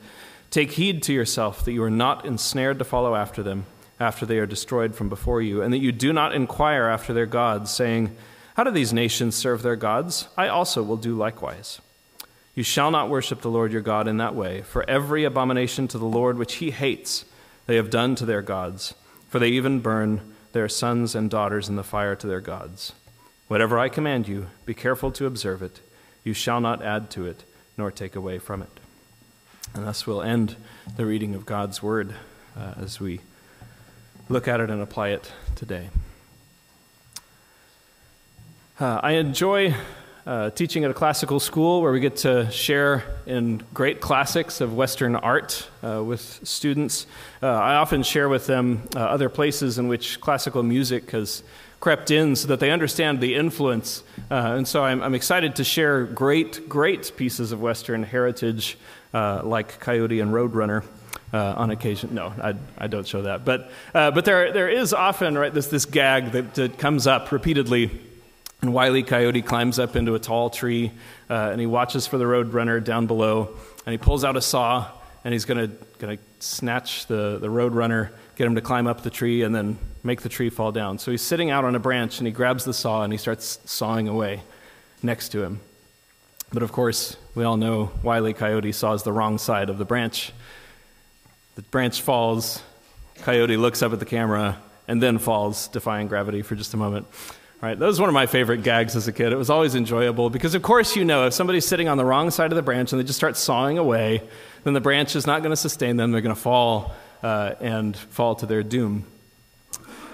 [0.50, 3.66] take heed to yourself that you are not ensnared to follow after them
[4.00, 7.26] after they are destroyed from before you, and that you do not inquire after their
[7.26, 8.16] gods, saying,
[8.54, 10.28] How do these nations serve their gods?
[10.36, 11.80] I also will do likewise.
[12.54, 15.98] You shall not worship the Lord your God in that way, for every abomination to
[15.98, 17.24] the Lord which he hates
[17.66, 18.94] they have done to their gods,
[19.28, 22.92] for they even burn their sons and daughters in the fire to their gods.
[23.48, 25.80] Whatever I command you, be careful to observe it.
[26.24, 27.44] You shall not add to it,
[27.76, 28.80] nor take away from it.
[29.74, 30.56] And thus we'll end
[30.96, 32.14] the reading of God's word
[32.56, 33.20] uh, as we
[34.28, 35.90] look at it and apply it today.
[38.80, 39.74] Uh, I enjoy
[40.28, 44.74] uh, teaching at a classical school where we get to share in great classics of
[44.74, 47.06] Western art uh, with students.
[47.42, 51.42] Uh, I often share with them uh, other places in which classical music has
[51.80, 54.02] crept in so that they understand the influence.
[54.30, 58.76] Uh, and so I'm, I'm, excited to share great, great pieces of Western heritage
[59.14, 60.84] like Coyote and Roadrunner
[61.32, 62.14] uh, on occasion.
[62.14, 63.44] No, I, I don't show that.
[63.44, 67.32] But, uh, but there, there is often right, this, this gag that, that comes up
[67.32, 68.07] repeatedly.
[68.60, 70.92] And Wiley Coyote climbs up into a tall tree
[71.30, 73.56] uh, and he watches for the road runner down below.
[73.86, 74.90] And he pulls out a saw
[75.24, 79.10] and he's going to snatch the, the road runner, get him to climb up the
[79.10, 80.98] tree, and then make the tree fall down.
[80.98, 83.60] So he's sitting out on a branch and he grabs the saw and he starts
[83.64, 84.42] sawing away
[85.02, 85.60] next to him.
[86.52, 90.32] But of course, we all know Wiley Coyote saws the wrong side of the branch
[91.58, 92.62] the branch falls.
[93.22, 97.08] Coyote looks up at the camera and then falls, defying gravity for just a moment.
[97.60, 99.32] Right, that was one of my favorite gags as a kid.
[99.32, 102.30] It was always enjoyable because, of course, you know if somebody's sitting on the wrong
[102.30, 104.22] side of the branch and they just start sawing away,
[104.62, 106.12] then the branch is not going to sustain them.
[106.12, 109.06] They're going to fall uh, and fall to their doom.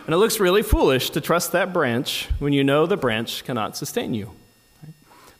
[0.07, 3.77] And it looks really foolish to trust that branch when you know the branch cannot
[3.77, 4.31] sustain you.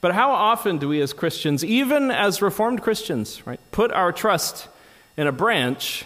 [0.03, 4.69] But how often do we as Christians, even as Reformed Christians, right, put our trust
[5.17, 6.05] in a branch,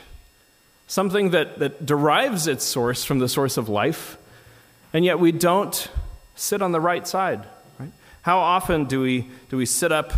[0.87, 4.17] something that, that derives its source from the source of life,
[4.93, 5.91] and yet we don't
[6.35, 7.47] sit on the right side.
[7.79, 7.93] Right?
[8.23, 10.13] How often do we, do we sit up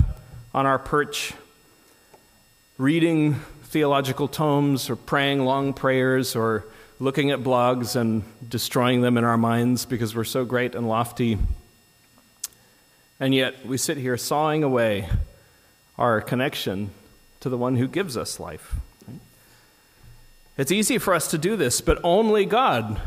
[0.55, 1.33] on our perch
[2.79, 6.65] reading theological tomes or praying long prayers or
[6.99, 11.39] looking at blogs and destroying them in our minds because we're so great and lofty?
[13.19, 15.09] And yet we sit here sawing away
[15.99, 16.91] our connection
[17.41, 18.77] to the one who gives us life.
[20.57, 23.01] It's easy for us to do this, but only God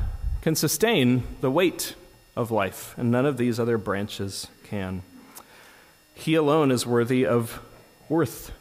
[0.43, 1.95] can sustain the weight
[2.35, 5.01] of life, and none of these other branches can.
[6.13, 7.61] He alone is worthy of
[8.09, 8.51] worth,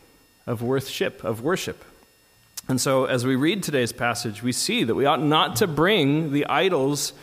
[0.46, 1.84] of worship, of worship.
[2.68, 6.30] And so, as we read today's passage, we see that we ought not to bring
[6.30, 7.14] the idols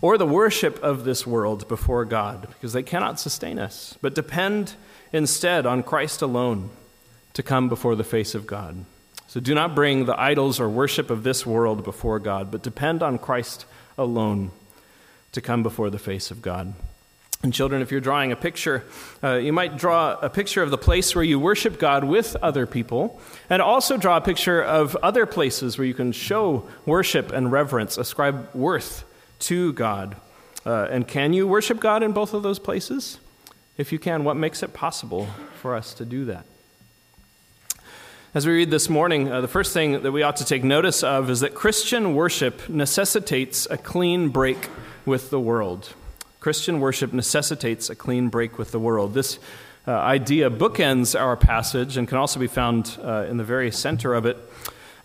[0.00, 4.74] or the worship of this world before God, because they cannot sustain us, but depend
[5.12, 6.70] instead on Christ alone
[7.32, 8.84] to come before the face of God.
[9.26, 13.02] So do not bring the idols or worship of this world before God, but depend
[13.02, 13.66] on Christ
[13.98, 14.50] alone
[15.32, 16.74] to come before the face of God.
[17.42, 18.84] And children, if you're drawing a picture,
[19.22, 22.66] uh, you might draw a picture of the place where you worship God with other
[22.66, 23.20] people,
[23.50, 27.98] and also draw a picture of other places where you can show worship and reverence,
[27.98, 29.04] ascribe worth
[29.40, 30.16] to God.
[30.64, 33.18] Uh, and can you worship God in both of those places?
[33.76, 35.28] If you can, what makes it possible
[35.60, 36.46] for us to do that?
[38.36, 41.02] As we read this morning, uh, the first thing that we ought to take notice
[41.02, 44.68] of is that Christian worship necessitates a clean break
[45.06, 45.94] with the world.
[46.38, 49.14] Christian worship necessitates a clean break with the world.
[49.14, 49.38] This
[49.88, 54.12] uh, idea bookends our passage and can also be found uh, in the very center
[54.12, 54.36] of it.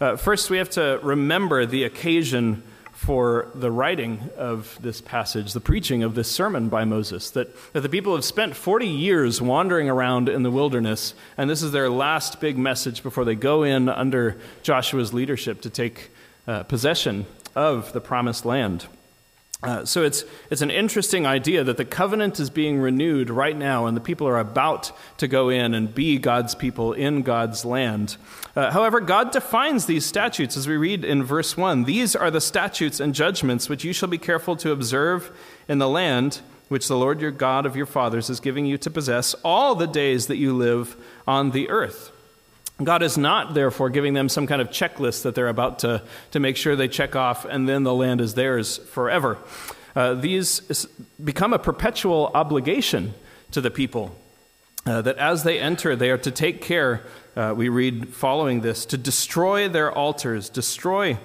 [0.01, 2.61] Uh, first, we have to remember the occasion
[3.01, 7.31] for the writing of this passage, the preaching of this sermon by Moses.
[7.31, 11.63] That, that the people have spent 40 years wandering around in the wilderness, and this
[11.63, 16.11] is their last big message before they go in under Joshua's leadership to take
[16.45, 17.25] uh, possession
[17.55, 18.85] of the promised land.
[19.63, 23.85] Uh, so it's, it's an interesting idea that the covenant is being renewed right now,
[23.85, 28.17] and the people are about to go in and be God's people in God's land.
[28.55, 32.41] Uh, however, God defines these statutes as we read in verse 1 These are the
[32.41, 35.31] statutes and judgments which you shall be careful to observe
[35.67, 38.89] in the land which the Lord your God of your fathers is giving you to
[38.89, 40.95] possess all the days that you live
[41.27, 42.10] on the earth.
[42.83, 46.01] God is not, therefore, giving them some kind of checklist that they're about to,
[46.31, 49.37] to make sure they check off and then the land is theirs forever.
[49.95, 50.87] Uh, these
[51.23, 53.13] become a perpetual obligation
[53.51, 54.15] to the people.
[54.83, 57.03] Uh, that as they enter, they are to take care,
[57.35, 61.19] uh, we read following this, to destroy their altars, destroy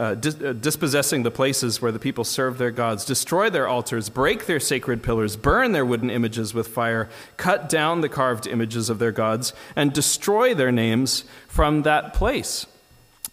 [0.00, 4.08] uh, dis- uh, dispossessing the places where the people serve their gods, destroy their altars,
[4.08, 8.88] break their sacred pillars, burn their wooden images with fire, cut down the carved images
[8.88, 12.66] of their gods, and destroy their names from that place.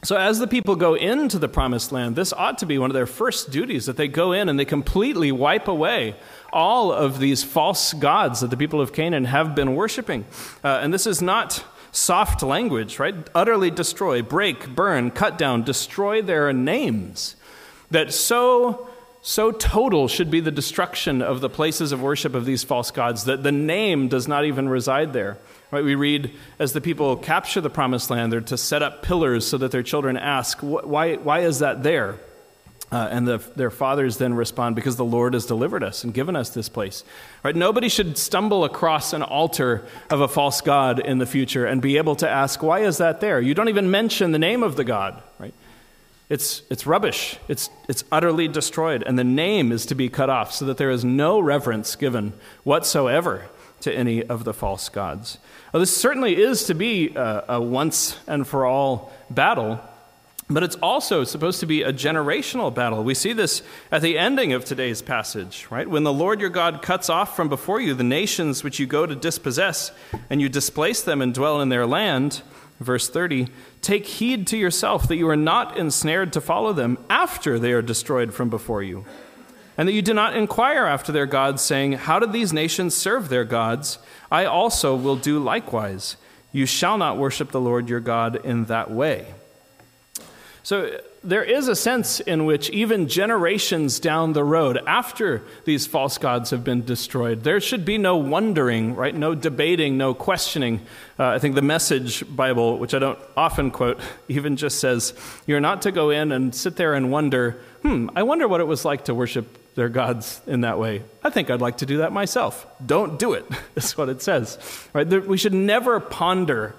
[0.03, 2.93] So, as the people go into the promised land, this ought to be one of
[2.95, 6.17] their first duties that they go in and they completely wipe away
[6.51, 10.25] all of these false gods that the people of Canaan have been worshiping.
[10.65, 13.15] Uh, and this is not soft language, right?
[13.33, 17.35] Utterly destroy, break, burn, cut down, destroy their names.
[17.91, 18.89] That so
[19.21, 23.25] so total should be the destruction of the places of worship of these false gods
[23.25, 25.37] that the name does not even reside there.
[25.69, 25.83] Right?
[25.83, 29.57] We read as the people capture the promised land, they're to set up pillars so
[29.57, 32.19] that their children ask, why, why is that there?
[32.89, 36.35] Uh, and the, their fathers then respond, Because the Lord has delivered us and given
[36.35, 37.03] us this place.
[37.43, 37.55] Right?
[37.55, 41.97] Nobody should stumble across an altar of a false God in the future and be
[41.97, 43.41] able to ask, Why is that there?
[43.41, 45.21] You don't even mention the name of the God.
[45.37, 45.53] Right?
[46.29, 50.53] It's, it's rubbish, it's, it's utterly destroyed, and the name is to be cut off
[50.53, 52.33] so that there is no reverence given
[52.65, 53.45] whatsoever
[53.81, 55.37] to any of the false gods.
[55.73, 59.79] This certainly is to be a, a once and for all battle
[60.49, 63.03] but it's also supposed to be a generational battle.
[63.03, 65.89] We see this at the ending of today's passage, right?
[65.89, 69.05] When the Lord your God cuts off from before you the nations which you go
[69.05, 69.91] to dispossess,
[70.29, 72.43] and you displace them and dwell in their land,
[72.79, 73.49] verse 30,
[73.81, 77.81] take heed to yourself that you are not ensnared to follow them after they are
[77.81, 79.03] destroyed from before you,
[79.77, 83.27] and that you do not inquire after their gods, saying, How did these nations serve
[83.27, 83.99] their gods?
[84.31, 86.15] I also will do likewise.
[86.53, 89.33] You shall not worship the Lord your God in that way.
[90.67, 96.17] So there is a sense in which even generations down the road, after these false
[96.17, 99.15] gods have been destroyed, there should be no wondering, right?
[99.15, 100.81] No debating, no questioning.
[101.17, 105.13] Uh, I think the Message Bible, which I don't often quote, even just says,
[105.45, 107.51] You're not to go in and sit there and wonder,
[107.81, 111.01] hmm, I wonder what it was like to worship their gods in that way.
[111.23, 112.67] I think I'd like to do that myself.
[112.85, 113.45] Don't do it,
[113.77, 114.57] is what it says.
[114.91, 115.07] Right?
[115.07, 116.75] We should never ponder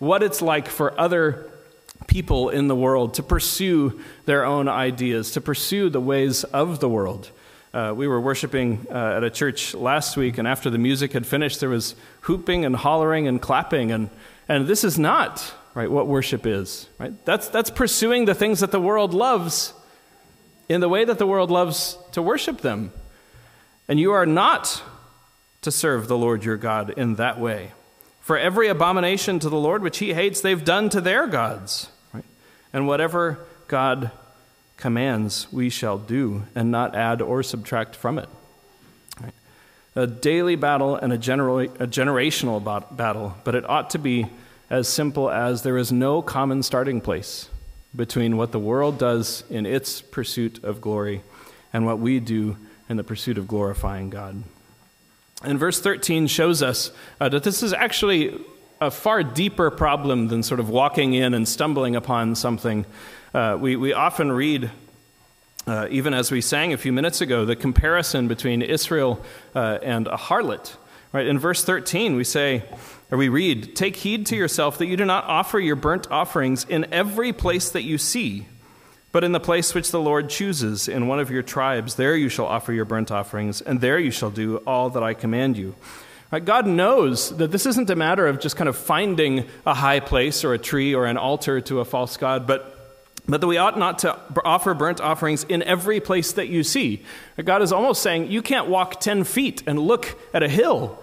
[0.00, 1.47] what it's like for other
[2.06, 6.88] people in the world to pursue their own ideas, to pursue the ways of the
[6.88, 7.30] world.
[7.74, 11.26] Uh, we were worshiping uh, at a church last week, and after the music had
[11.26, 13.92] finished, there was hooping and hollering and clapping.
[13.92, 14.08] And,
[14.48, 16.88] and this is not right, what worship is.
[16.98, 17.12] Right?
[17.24, 19.74] That's, that's pursuing the things that the world loves
[20.68, 22.92] in the way that the world loves to worship them.
[23.86, 24.82] And you are not
[25.62, 27.72] to serve the Lord your God in that way.
[28.28, 31.88] For every abomination to the Lord which he hates, they've done to their gods.
[32.74, 34.10] And whatever God
[34.76, 38.28] commands, we shall do, and not add or subtract from it.
[39.18, 39.32] Right?
[39.96, 42.62] A daily battle and a, general, a generational
[42.94, 44.26] battle, but it ought to be
[44.68, 47.48] as simple as there is no common starting place
[47.96, 51.22] between what the world does in its pursuit of glory
[51.72, 52.58] and what we do
[52.90, 54.44] in the pursuit of glorifying God.
[55.42, 58.38] And verse 13 shows us uh, that this is actually
[58.80, 62.86] a far deeper problem than sort of walking in and stumbling upon something.
[63.34, 64.70] Uh, we, we often read,
[65.66, 69.24] uh, even as we sang a few minutes ago, the comparison between Israel
[69.54, 70.76] uh, and a harlot.
[71.12, 71.26] Right?
[71.26, 72.64] In verse 13, we say,
[73.10, 76.64] or we read, Take heed to yourself that you do not offer your burnt offerings
[76.64, 78.46] in every place that you see,
[79.18, 81.96] but in the place which the Lord chooses, in one of your tribes.
[81.96, 85.12] There you shall offer your burnt offerings, and there you shall do all that I
[85.12, 85.74] command you.
[86.30, 86.44] Right?
[86.44, 90.44] God knows that this isn't a matter of just kind of finding a high place
[90.44, 92.76] or a tree or an altar to a false God, but
[93.26, 97.02] but that we ought not to offer burnt offerings in every place that you see.
[97.44, 101.02] God is almost saying you can't walk 10 feet and look at a hill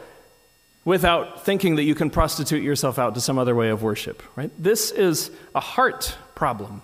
[0.86, 4.24] without thinking that you can prostitute yourself out to some other way of worship.
[4.38, 4.51] Right?
[4.57, 6.82] This is a heart problem.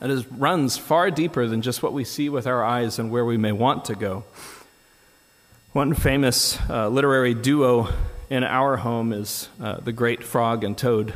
[0.00, 3.24] It is, runs far deeper than just what we see with our eyes and where
[3.24, 4.24] we may want to go.
[5.72, 7.88] One famous uh, literary duo
[8.28, 11.14] in our home is uh, the great Frog and Toad.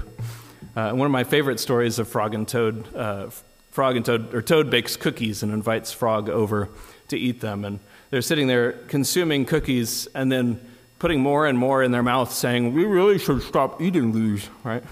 [0.74, 3.30] Uh, one of my favorite stories of Frog and Toad, uh,
[3.70, 6.70] Frog and Toad, or Toad bakes cookies and invites Frog over
[7.08, 7.66] to eat them.
[7.66, 10.58] And they're sitting there consuming cookies and then
[10.98, 14.84] putting more and more in their mouth, saying, We really should stop eating these, right?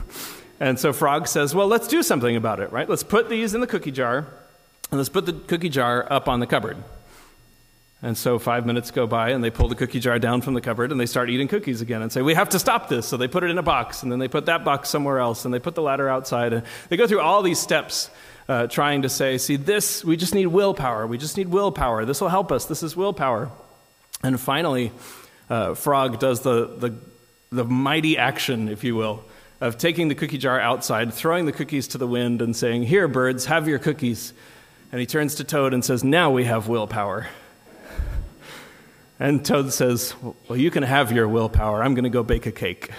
[0.61, 2.89] And so Frog says, Well, let's do something about it, right?
[2.89, 4.27] Let's put these in the cookie jar
[4.91, 6.77] and let's put the cookie jar up on the cupboard.
[8.01, 10.61] And so five minutes go by, and they pull the cookie jar down from the
[10.61, 13.09] cupboard, and they start eating cookies again and say, We have to stop this.
[13.09, 15.45] So they put it in a box, and then they put that box somewhere else,
[15.45, 16.53] and they put the ladder outside.
[16.53, 18.09] And they go through all these steps
[18.49, 21.07] uh, trying to say, See, this, we just need willpower.
[21.09, 22.05] We just need willpower.
[22.05, 22.67] This will help us.
[22.67, 23.51] This is willpower.
[24.23, 24.93] And finally,
[25.51, 26.95] uh, Frog does the, the,
[27.51, 29.25] the mighty action, if you will,
[29.61, 33.09] of taking the cookie jar outside, throwing the cookies to the wind, and saying, Here,
[33.09, 34.33] birds, have your cookies.
[34.91, 37.27] And he turns to Toad and says, Now we have willpower.
[39.21, 40.15] And Toad says,
[40.49, 41.83] Well, you can have your willpower.
[41.83, 42.91] I'm going to go bake a cake.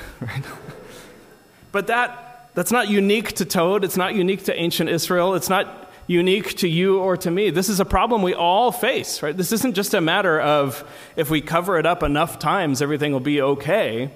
[1.71, 3.85] but that, that's not unique to Toad.
[3.85, 5.35] It's not unique to ancient Israel.
[5.35, 7.51] It's not unique to you or to me.
[7.51, 9.37] This is a problem we all face, right?
[9.37, 10.83] This isn't just a matter of
[11.15, 14.11] if we cover it up enough times, everything will be okay.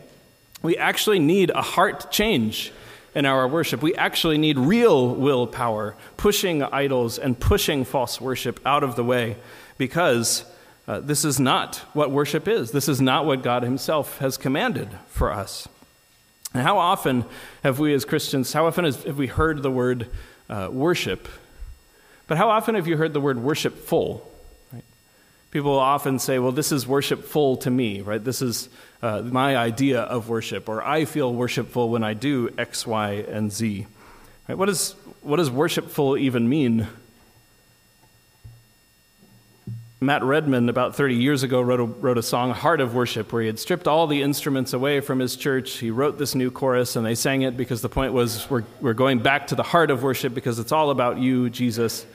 [0.63, 2.71] We actually need a heart change
[3.13, 3.81] in our worship.
[3.81, 9.37] We actually need real willpower, pushing idols and pushing false worship out of the way
[9.77, 10.45] because
[10.87, 12.71] uh, this is not what worship is.
[12.71, 15.67] This is not what God Himself has commanded for us.
[16.53, 17.25] And how often
[17.63, 20.09] have we as Christians, how often have we heard the word
[20.49, 21.27] uh, worship?
[22.27, 24.29] But how often have you heard the word worshipful?
[25.53, 28.23] People often say, well, this is worshipful to me, right?
[28.23, 28.69] This is
[29.03, 33.51] uh, my idea of worship, or I feel worshipful when I do X, Y, and
[33.51, 33.85] Z.
[34.49, 34.57] Right?
[34.57, 36.87] What, is, what does worshipful even mean
[40.01, 43.43] Matt Redman, about 30 years ago, wrote a, wrote a song, Heart of Worship, where
[43.43, 45.77] he had stripped all the instruments away from his church.
[45.77, 48.93] He wrote this new chorus, and they sang it because the point was we're, we're
[48.93, 52.07] going back to the heart of worship because it's all about you, Jesus.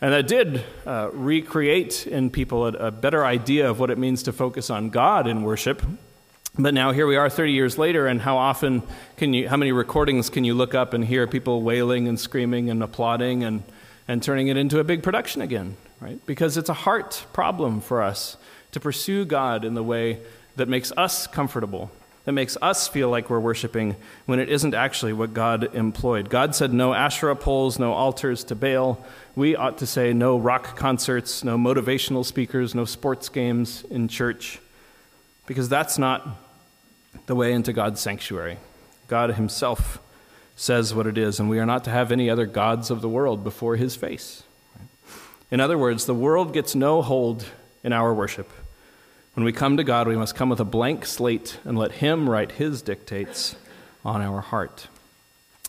[0.00, 4.24] And that did uh, recreate in people a, a better idea of what it means
[4.24, 5.82] to focus on God in worship.
[6.58, 8.82] But now here we are 30 years later, and how often
[9.16, 12.70] can you, how many recordings can you look up and hear people wailing and screaming
[12.70, 13.62] and applauding and,
[14.06, 15.76] and turning it into a big production again?
[16.04, 16.24] right?
[16.26, 18.36] Because it's a heart problem for us
[18.72, 20.20] to pursue God in the way
[20.56, 21.90] that makes us comfortable,
[22.24, 23.96] that makes us feel like we're worshiping
[24.26, 26.30] when it isn't actually what God employed.
[26.30, 29.04] God said no Asherah poles, no altars to Baal.
[29.36, 34.58] We ought to say no rock concerts, no motivational speakers, no sports games in church,
[35.46, 36.26] because that's not
[37.26, 38.58] the way into God's sanctuary.
[39.06, 40.00] God Himself
[40.56, 43.08] says what it is, and we are not to have any other gods of the
[43.08, 44.44] world before His face.
[45.50, 47.44] In other words, the world gets no hold
[47.82, 48.50] in our worship.
[49.34, 52.30] When we come to God, we must come with a blank slate and let Him
[52.30, 53.56] write His dictates
[54.04, 54.86] on our heart.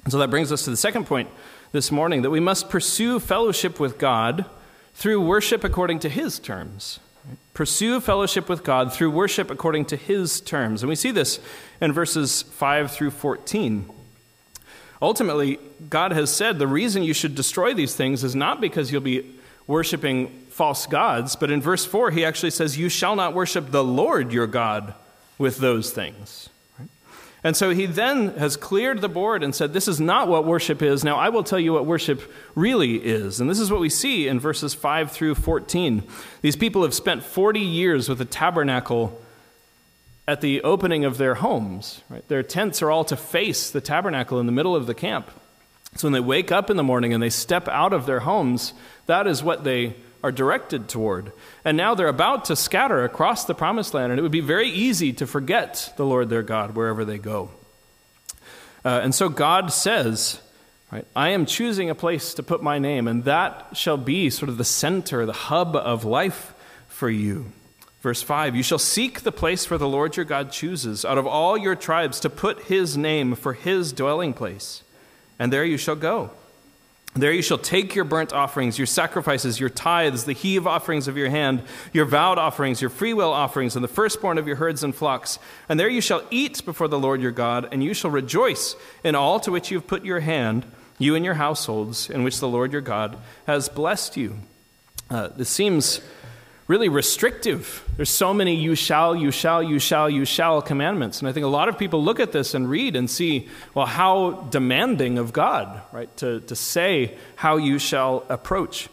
[0.04, 1.30] And so that brings us to the second point
[1.72, 4.46] this morning that we must pursue fellowship with God
[4.94, 7.00] through worship according to His terms.
[7.56, 10.84] Pursue fellowship with God through worship according to His terms.
[10.84, 11.40] And we see this
[11.82, 13.90] in verses 5 through 14.
[15.02, 15.58] Ultimately,
[15.90, 19.36] God has said the reason you should destroy these things is not because you'll be
[19.66, 23.84] worshiping false gods, but in verse 4, he actually says, You shall not worship the
[23.84, 24.94] Lord your God
[25.38, 26.50] with those things.
[27.44, 30.82] And so he then has cleared the board and said, This is not what worship
[30.82, 31.04] is.
[31.04, 32.22] Now I will tell you what worship
[32.56, 33.42] really is.
[33.42, 36.04] And this is what we see in verses 5 through 14.
[36.42, 39.22] These people have spent 40 years with the tabernacle
[40.26, 42.02] at the opening of their homes.
[42.10, 42.26] Right?
[42.30, 45.30] Their tents are all to face the tabernacle in the middle of the camp.
[45.98, 48.74] So when they wake up in the morning and they step out of their homes,
[49.06, 49.96] that is what they
[50.26, 51.32] are directed toward.
[51.64, 54.70] And now they're about to scatter across the promised land, and it would be very
[54.70, 57.52] easy to forget the Lord their God wherever they go.
[58.84, 60.42] Uh, and so God says,
[60.92, 64.50] right, I am choosing a place to put my name, and that shall be sort
[64.50, 66.56] of the center, the hub of life
[66.88, 67.52] for you.
[68.02, 71.28] Verse 5 You shall seek the place where the Lord your God chooses out of
[71.28, 74.82] all your tribes to put his name for his dwelling place
[75.40, 76.32] and there you shall go.
[77.16, 81.16] There you shall take your burnt offerings, your sacrifices, your tithes, the heave offerings of
[81.16, 81.64] your hand,
[81.94, 85.40] your vowed offerings, your freewill offerings, and the firstborn of your herds and flocks.
[85.70, 89.16] And there you shall eat before the Lord your God, and you shall rejoice in
[89.16, 90.66] all to which you have put your hand,
[90.98, 94.36] you and your households, in which the Lord your God has blessed you.
[95.10, 96.02] Uh, this seems
[96.68, 97.84] really restrictive.
[97.96, 101.20] There's so many you shall, you shall, you shall, you shall commandments.
[101.20, 103.86] And I think a lot of people look at this and read and see, well,
[103.86, 108.90] how demanding of God, right, to, to say how you shall approach.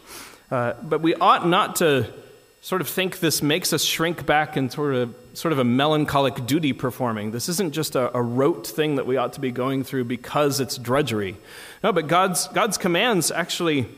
[0.51, 2.13] Uh, but we ought not to
[2.61, 6.45] sort of think this makes us shrink back in sort of, sort of a melancholic
[6.45, 7.31] duty performing.
[7.31, 10.59] This isn't just a, a rote thing that we ought to be going through because
[10.59, 11.37] it's drudgery.
[11.83, 13.89] No, but God's, God's commands actually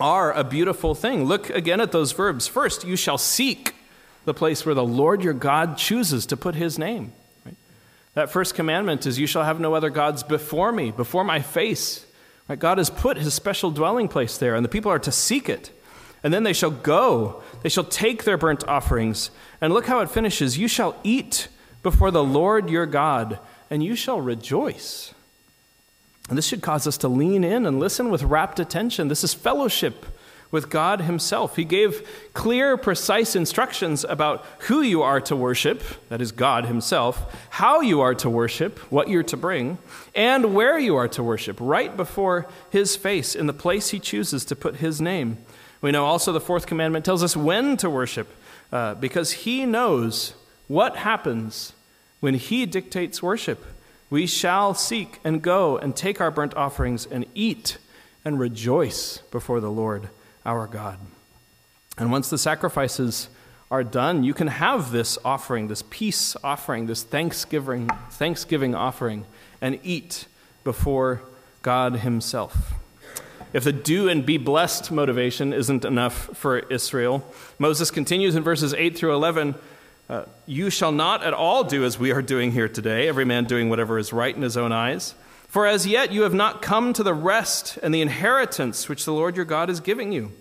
[0.00, 1.24] are a beautiful thing.
[1.24, 2.46] Look again at those verbs.
[2.46, 3.74] First, you shall seek
[4.24, 7.12] the place where the Lord your God chooses to put his name.
[7.44, 7.56] Right?
[8.14, 12.06] That first commandment is, You shall have no other gods before me, before my face.
[12.48, 12.58] Right?
[12.58, 15.72] God has put his special dwelling place there, and the people are to seek it.
[16.22, 19.30] And then they shall go, they shall take their burnt offerings.
[19.60, 21.48] And look how it finishes You shall eat
[21.82, 23.38] before the Lord your God,
[23.70, 25.14] and you shall rejoice.
[26.28, 29.08] And this should cause us to lean in and listen with rapt attention.
[29.08, 30.04] This is fellowship
[30.50, 31.56] with God Himself.
[31.56, 37.34] He gave clear, precise instructions about who you are to worship, that is God Himself,
[37.50, 39.78] how you are to worship, what you're to bring,
[40.14, 44.44] and where you are to worship, right before His face, in the place He chooses
[44.46, 45.38] to put His name.
[45.80, 48.28] We know also the fourth commandment tells us when to worship,
[48.72, 50.34] uh, because He knows
[50.66, 51.72] what happens
[52.20, 53.64] when He dictates worship.
[54.10, 57.78] We shall seek and go and take our burnt offerings and eat
[58.24, 60.08] and rejoice before the Lord
[60.46, 60.98] our God.
[61.98, 63.28] And once the sacrifices
[63.70, 69.26] are done, you can have this offering, this peace offering, this thanksgiving, thanksgiving offering,
[69.60, 70.26] and eat
[70.64, 71.22] before
[71.62, 72.74] God Himself.
[73.52, 77.26] If the do and be blessed motivation isn't enough for Israel,
[77.58, 79.54] Moses continues in verses 8 through 11
[80.08, 83.44] uh, you shall not at all do as we are doing here today, every man
[83.44, 85.14] doing whatever is right in his own eyes.
[85.48, 89.12] For as yet you have not come to the rest and the inheritance which the
[89.12, 90.32] Lord your God is giving you.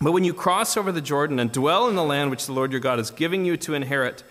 [0.00, 2.72] But when you cross over the Jordan and dwell in the land which the Lord
[2.72, 4.22] your God is giving you to inherit,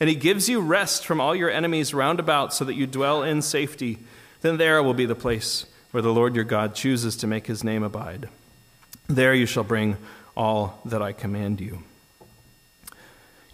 [0.00, 3.22] and he gives you rest from all your enemies round about so that you dwell
[3.22, 3.98] in safety,
[4.40, 7.64] then there will be the place where the Lord your God chooses to make his
[7.64, 8.28] name abide.
[9.06, 9.96] There you shall bring
[10.36, 11.82] all that I command you.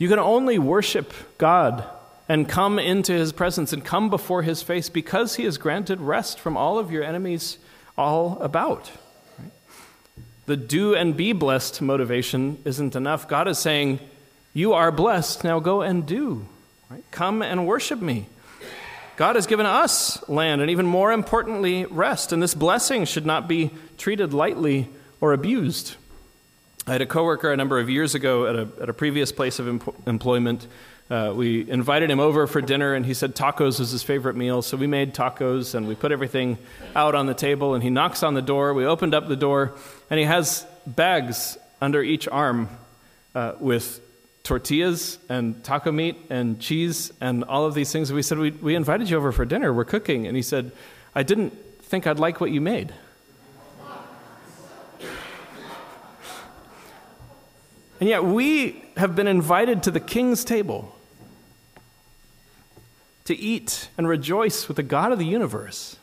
[0.04, 1.82] You can only worship God
[2.28, 6.38] and come into his presence and come before his face because he has granted rest
[6.38, 7.56] from all of your enemies
[7.96, 8.92] all about.
[10.44, 13.26] The do and be blessed motivation isn't enough.
[13.28, 13.98] God is saying,
[14.52, 16.44] You are blessed, now go and do.
[16.90, 17.04] Right?
[17.10, 18.26] Come and worship me.
[19.16, 22.30] God has given us land and, even more importantly, rest.
[22.30, 24.90] And this blessing should not be treated lightly
[25.22, 25.96] or abused.
[26.86, 29.58] I had a coworker a number of years ago at a, at a previous place
[29.58, 30.66] of em- employment.
[31.08, 34.60] Uh, we invited him over for dinner, and he said tacos was his favorite meal.
[34.60, 36.58] So we made tacos, and we put everything
[36.94, 37.72] out on the table.
[37.74, 38.74] And he knocks on the door.
[38.74, 39.74] We opened up the door,
[40.10, 42.68] and he has bags under each arm
[43.34, 44.00] uh, with
[44.42, 48.10] tortillas and taco meat and cheese and all of these things.
[48.10, 49.72] And We said, we, we invited you over for dinner.
[49.72, 50.26] We're cooking.
[50.26, 50.70] And he said,
[51.14, 52.92] I didn't think I'd like what you made.
[58.04, 60.94] And yet we have been invited to the king's table
[63.24, 65.96] to eat and rejoice with the God of the universe.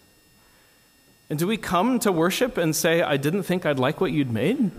[1.29, 4.31] And do we come to worship and say, I didn't think I'd like what you'd
[4.31, 4.71] made?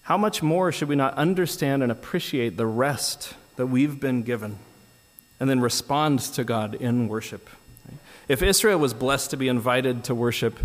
[0.00, 4.58] How much more should we not understand and appreciate the rest that we've been given
[5.38, 7.50] and then respond to God in worship?
[8.26, 10.58] If Israel was blessed to be invited to worship,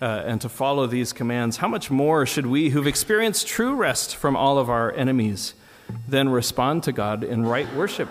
[0.00, 4.14] uh, and to follow these commands, how much more should we, who've experienced true rest
[4.14, 5.54] from all of our enemies,
[6.06, 8.08] then respond to God in right worship?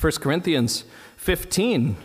[0.00, 0.84] 1 Corinthians
[1.16, 1.96] 15.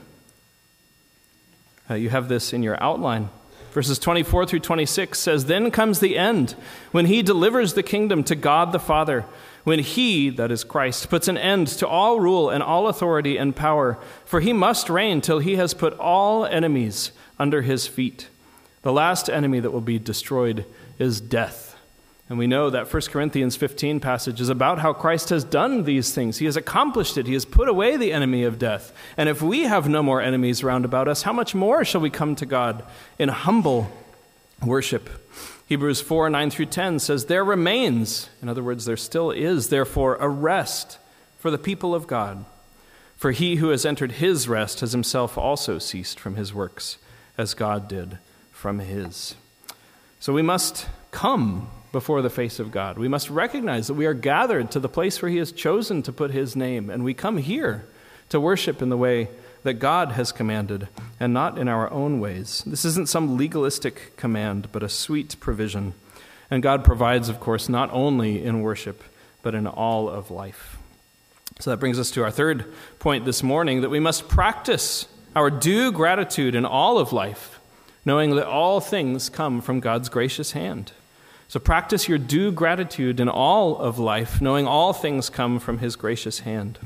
[1.90, 3.30] Uh, you have this in your outline.
[3.72, 6.56] Verses 24 through 26 says, Then comes the end,
[6.92, 9.26] when he delivers the kingdom to God the Father,
[9.64, 13.56] when he, that is Christ, puts an end to all rule and all authority and
[13.56, 18.28] power, for he must reign till he has put all enemies under his feet.
[18.84, 20.66] The last enemy that will be destroyed
[20.98, 21.76] is death.
[22.30, 26.14] And we know that 1 Corinthians 15 passage is about how Christ has done these
[26.14, 26.38] things.
[26.38, 27.28] He has accomplished it.
[27.28, 28.94] He has put away the enemy of death.
[29.18, 32.10] And if we have no more enemies round about us, how much more shall we
[32.10, 32.86] come to God
[33.20, 33.92] in humble
[34.66, 35.10] worship?
[35.68, 40.16] Hebrews 4 9 through 10 says, There remains, in other words, there still is, therefore,
[40.16, 41.00] a rest
[41.38, 42.46] for the people of God.
[43.18, 46.98] For he who has entered his rest has himself also ceased from his works,
[47.38, 48.20] as God did
[48.62, 49.34] from his.
[50.20, 53.00] So we must come before the face of God.
[53.00, 56.14] We must recognize that we are gathered to the place where he has chosen to
[56.14, 57.88] put his name, and we come here
[58.30, 59.30] to worship in the way
[59.64, 60.88] that God has commanded
[61.20, 62.64] and not in our own ways.
[62.68, 65.96] This isn't some legalistic command, but a sweet provision.
[66.52, 69.04] And God provides, of course, not only in worship,
[69.42, 70.78] but in all of life.
[71.60, 75.50] So that brings us to our third point this morning that we must practice our
[75.50, 77.51] due gratitude in all of life,
[78.06, 80.92] knowing that all things come from God's gracious hand.
[81.48, 85.96] So practice your due gratitude in all of life, knowing all things come from his
[85.96, 86.80] gracious hand.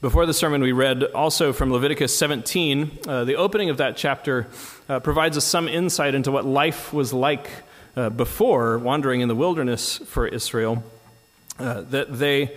[0.00, 2.98] Before the sermon, we read also from Leviticus 17.
[3.06, 4.48] Uh, the opening of that chapter
[4.88, 7.48] uh, provides us some insight into what life was like
[7.94, 10.82] uh, before wandering in the wilderness for Israel.
[11.58, 12.56] Uh, that they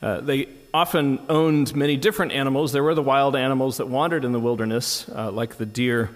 [0.00, 2.72] uh, they often owned many different animals.
[2.72, 6.10] There were the wild animals that wandered in the wilderness, uh, like the deer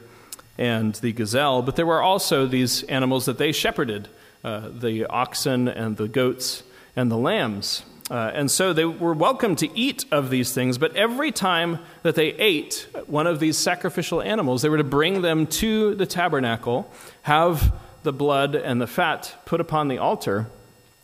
[0.58, 4.08] and the gazelle, but there were also these animals that they shepherded
[4.44, 6.62] uh, the oxen and the goats
[6.96, 7.82] and the lambs.
[8.10, 12.16] Uh, and so they were welcome to eat of these things, but every time that
[12.16, 16.90] they ate one of these sacrificial animals, they were to bring them to the tabernacle,
[17.22, 17.72] have
[18.02, 20.46] the blood and the fat put upon the altar,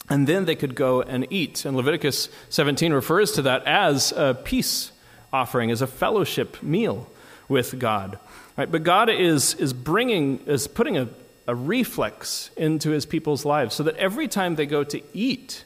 [0.08, 1.64] and then they could go and eat.
[1.64, 4.90] And Leviticus 17 refers to that as a peace
[5.32, 7.08] offering, as a fellowship meal
[7.48, 8.18] with God.
[8.56, 8.70] Right?
[8.70, 11.08] But God is, is bringing, is putting a,
[11.46, 15.64] a reflex into his people's lives so that every time they go to eat,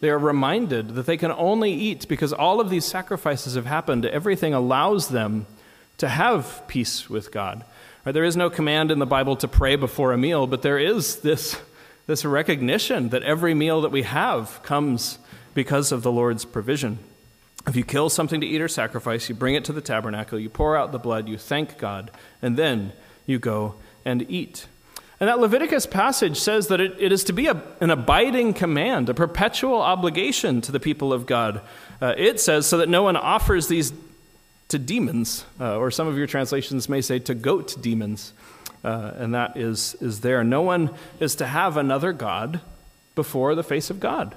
[0.00, 4.04] they are reminded that they can only eat because all of these sacrifices have happened.
[4.04, 5.46] Everything allows them
[5.98, 7.64] to have peace with God.
[8.04, 8.12] Right?
[8.12, 11.20] There is no command in the Bible to pray before a meal, but there is
[11.20, 11.58] this
[12.06, 15.18] this recognition that every meal that we have comes
[15.54, 16.98] because of the Lord's provision.
[17.66, 20.48] If you kill something to eat or sacrifice, you bring it to the tabernacle, you
[20.48, 22.10] pour out the blood, you thank God,
[22.40, 22.92] and then
[23.26, 23.74] you go
[24.04, 24.66] and eat.
[25.18, 29.08] And that Leviticus passage says that it, it is to be a, an abiding command,
[29.08, 31.62] a perpetual obligation to the people of God.
[32.00, 33.92] Uh, it says so that no one offers these
[34.68, 38.32] to demons, uh, or some of your translations may say to goat demons
[38.86, 40.44] uh, and that is, is there.
[40.44, 42.60] No one is to have another God
[43.16, 44.36] before the face of God.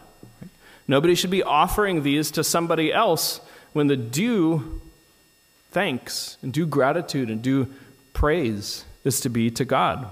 [0.90, 3.42] Nobody should be offering these to somebody else
[3.74, 4.82] when the due
[5.70, 7.72] thanks and due gratitude and due
[8.12, 10.08] praise is to be to God.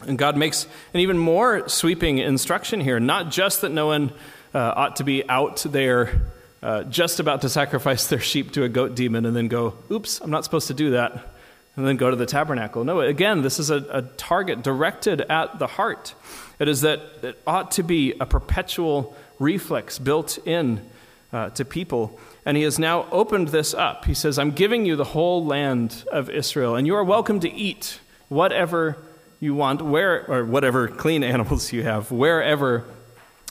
[0.00, 4.12] And God makes an even more sweeping instruction here not just that no one
[4.52, 6.22] uh, ought to be out there
[6.60, 10.20] uh, just about to sacrifice their sheep to a goat demon and then go, oops,
[10.20, 11.34] I'm not supposed to do that
[11.76, 12.82] and then go to the tabernacle.
[12.82, 16.16] No, again, this is a, a target directed at the heart.
[16.58, 20.88] It is that it ought to be a perpetual reflex built in
[21.32, 22.18] uh, to people.
[22.46, 24.04] And he has now opened this up.
[24.04, 27.52] He says, I'm giving you the whole land of Israel, and you are welcome to
[27.52, 28.96] eat whatever
[29.40, 32.84] you want, where, or whatever clean animals you have, wherever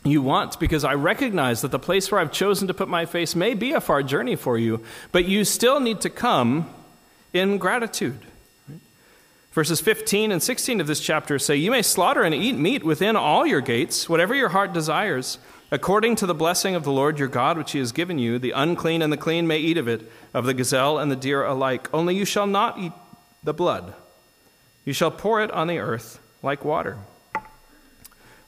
[0.03, 3.35] you want, because I recognize that the place where I've chosen to put my face
[3.35, 6.69] may be a far journey for you, but you still need to come
[7.31, 8.19] in gratitude.
[9.53, 13.15] Verses 15 and 16 of this chapter say, You may slaughter and eat meat within
[13.15, 15.37] all your gates, whatever your heart desires,
[15.73, 18.37] according to the blessing of the Lord your God, which he has given you.
[18.37, 21.43] The unclean and the clean may eat of it, of the gazelle and the deer
[21.43, 21.91] alike.
[21.91, 22.91] Only you shall not eat
[23.43, 23.95] the blood.
[24.85, 26.99] You shall pour it on the earth like water.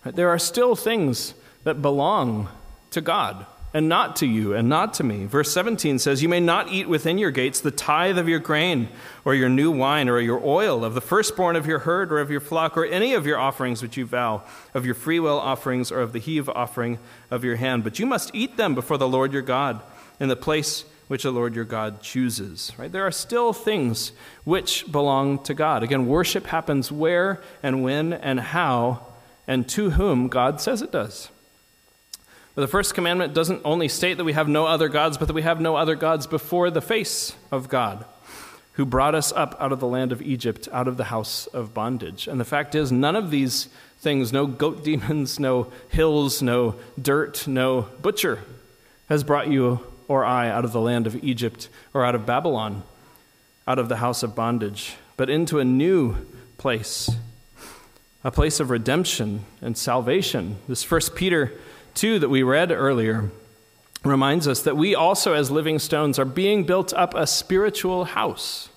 [0.04, 1.34] There are still things
[1.64, 2.48] that belong
[2.92, 5.26] to God and not to you and not to me.
[5.26, 8.88] Verse 17 says, You may not eat within your gates the tithe of your grain,
[9.26, 12.32] or your new wine, or your oil, of the firstborn of your herd, or of
[12.32, 14.44] your flock, or any of your offerings which you vow,
[14.74, 17.00] of your freewill offerings, or of the heave offering
[17.30, 17.84] of your hand.
[17.84, 19.84] But you must eat them before the Lord your God,
[20.22, 22.72] in the place which the Lord your God chooses.
[22.78, 22.90] Right?
[22.90, 24.14] There are still things
[24.46, 25.84] which belong to God.
[25.84, 29.06] Again, worship happens where and when and how
[29.46, 31.30] and to whom God says it does.
[32.56, 35.34] But the first commandment doesn't only state that we have no other gods, but that
[35.34, 38.06] we have no other gods before the face of God,
[38.74, 41.74] who brought us up out of the land of Egypt, out of the house of
[41.74, 42.28] bondage.
[42.28, 43.68] And the fact is, none of these
[44.00, 48.42] things no goat demons, no hills, no dirt, no butcher
[49.10, 52.84] has brought you or I out of the land of Egypt or out of Babylon,
[53.68, 56.16] out of the house of bondage, but into a new
[56.58, 57.10] place,
[58.24, 60.58] a place of redemption and salvation.
[60.68, 61.54] This first Peter
[61.96, 63.30] 2 that we read earlier
[64.04, 68.70] reminds us that we also, as living stones, are being built up a spiritual house,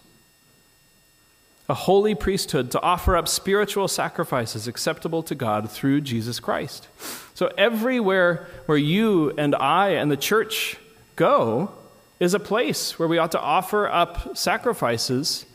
[1.68, 6.88] a holy priesthood to offer up spiritual sacrifices acceptable to God through Jesus Christ.
[7.34, 10.78] So, everywhere where you and I and the church
[11.14, 11.72] go,
[12.20, 15.46] is a place where we ought to offer up sacrifices,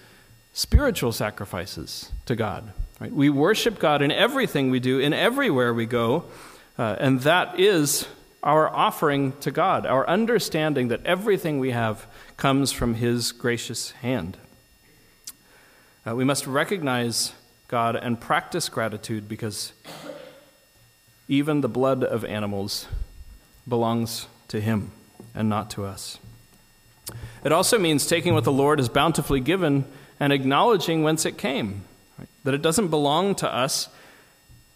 [0.53, 2.71] spiritual sacrifices to God.
[2.99, 3.11] Right?
[3.11, 6.25] We worship God in everything we do, in everywhere we go,
[6.77, 8.07] uh, and that is
[8.43, 12.05] our offering to God, our understanding that everything we have
[12.35, 14.37] comes from His gracious hand.
[16.05, 17.33] Uh, we must recognize
[17.67, 19.71] God and practice gratitude because
[21.27, 22.87] even the blood of animals
[23.67, 24.91] belongs to Him
[25.33, 26.19] and not to us.
[27.43, 29.85] It also means taking what the Lord has bountifully given
[30.19, 31.83] and acknowledging whence it came,
[32.17, 32.27] right?
[32.43, 33.89] that it doesn't belong to us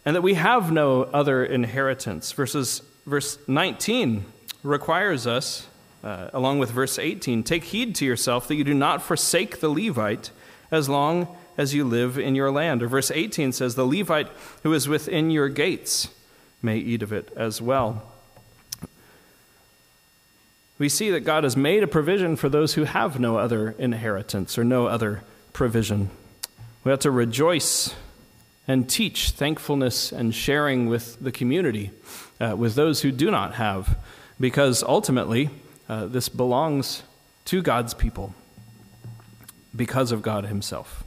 [0.08, 2.32] and that we have no other inheritance.
[2.32, 4.24] Verses, verse 19
[4.64, 5.68] requires us,
[6.02, 9.68] uh, along with verse 18, take heed to yourself that you do not forsake the
[9.68, 10.32] Levite
[10.72, 12.82] as long as you live in your land.
[12.82, 14.30] Or verse 18 says, The Levite
[14.64, 16.08] who is within your gates
[16.62, 18.10] may eat of it as well.
[20.80, 24.58] We see that God has made a provision for those who have no other inheritance
[24.58, 26.12] or no other provision.
[26.86, 27.94] We have to rejoice
[28.68, 31.92] and teach thankfulness and sharing with the community,
[32.40, 33.98] uh, with those who do not have,
[34.40, 35.50] because ultimately
[35.88, 37.04] uh, this belongs
[37.46, 38.34] to God's people
[39.76, 41.04] because of God Himself.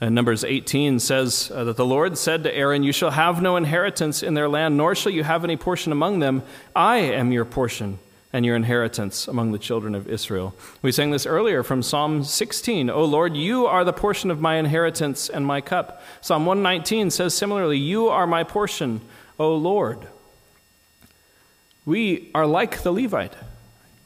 [0.00, 3.56] And Numbers 18 says uh, that the Lord said to Aaron, You shall have no
[3.56, 6.42] inheritance in their land, nor shall you have any portion among them.
[6.74, 7.98] I am your portion
[8.32, 10.54] and your inheritance among the children of Israel.
[10.82, 12.88] We sang this earlier from Psalm 16.
[12.88, 16.02] O Lord, you are the portion of my inheritance and my cup.
[16.20, 19.00] Psalm 119 says similarly, You are my portion,
[19.38, 20.06] O Lord.
[21.84, 23.34] We are like the Levite.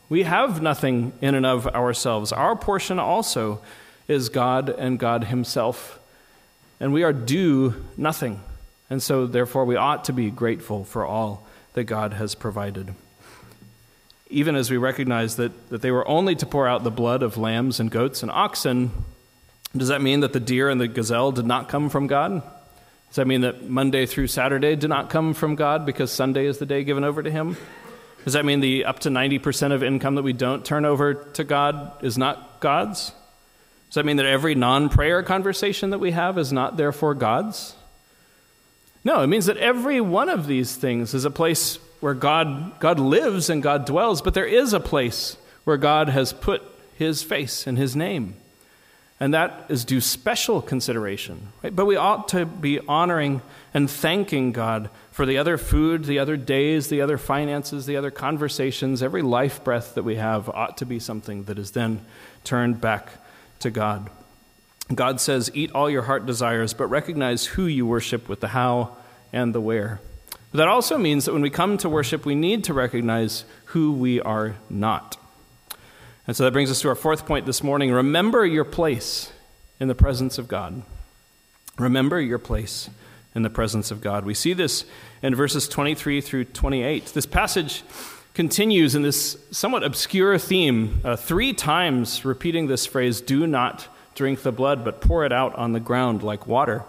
[0.09, 2.33] We have nothing in and of ourselves.
[2.33, 3.61] Our portion also
[4.09, 5.99] is God and God Himself,
[6.81, 8.41] and we are due nothing.
[8.89, 12.95] And so, therefore, we ought to be grateful for all that God has provided
[14.35, 17.39] even as we recognize that, that they were only to pour out the blood of
[17.39, 18.91] lambs and goats and oxen,
[19.77, 22.43] does that mean that the deer and the gazelle did not come from God?
[23.09, 26.59] Does that mean that Monday through Saturday did not come from God because Sunday is
[26.59, 27.57] the day given over to Him?
[28.25, 31.45] Does that mean the up to 90% of income that we don't turn over to
[31.45, 33.13] God is not God's?
[33.89, 37.77] Does that mean that every non prayer conversation that we have is not therefore God's?
[39.05, 43.01] No, it means that every one of these things is a place where God, God
[43.01, 46.61] lives and God dwells, but there is a place where God has put
[46.99, 48.37] his face and his name.
[49.19, 51.49] And that is due special consideration.
[51.63, 51.75] Right?
[51.75, 53.41] But we ought to be honoring
[53.73, 58.11] and thanking God for the other food, the other days, the other finances, the other
[58.11, 59.03] conversations.
[59.03, 62.05] Every life breath that we have ought to be something that is then
[62.45, 63.13] turned back
[63.61, 64.11] to God.
[64.95, 68.95] God says, Eat all your heart desires, but recognize who you worship with the how
[69.33, 70.03] and the where.
[70.55, 73.91] But that also means that when we come to worship, we need to recognize who
[73.91, 75.17] we are not.
[76.29, 77.91] And so that brings us to our fourth point this morning.
[77.91, 79.33] Remember your place
[79.81, 80.85] in the presence of God.
[81.77, 82.89] Remember your place
[83.35, 84.25] in the presence of God.
[84.25, 84.85] We see this
[85.23, 87.07] in verses 23 through 28.
[87.07, 87.83] This passage
[88.33, 94.45] continues in this somewhat obscure theme, uh, three times repeating this phrase do not drink
[94.45, 96.85] the blood, but pour it out on the ground like water.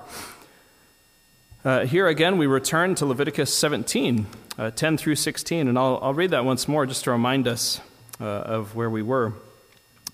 [1.65, 4.27] Uh, here again, we return to Leviticus 17,
[4.59, 7.81] uh, 10 through 16, and I'll, I'll read that once more just to remind us
[8.21, 9.33] uh, of where we were.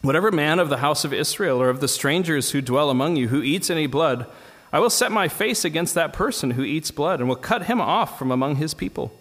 [0.01, 3.27] Whatever man of the house of Israel or of the strangers who dwell among you
[3.27, 4.27] who eats any blood,
[4.71, 7.81] I will set my face against that person who eats blood and will cut him
[7.81, 9.11] off from among his people.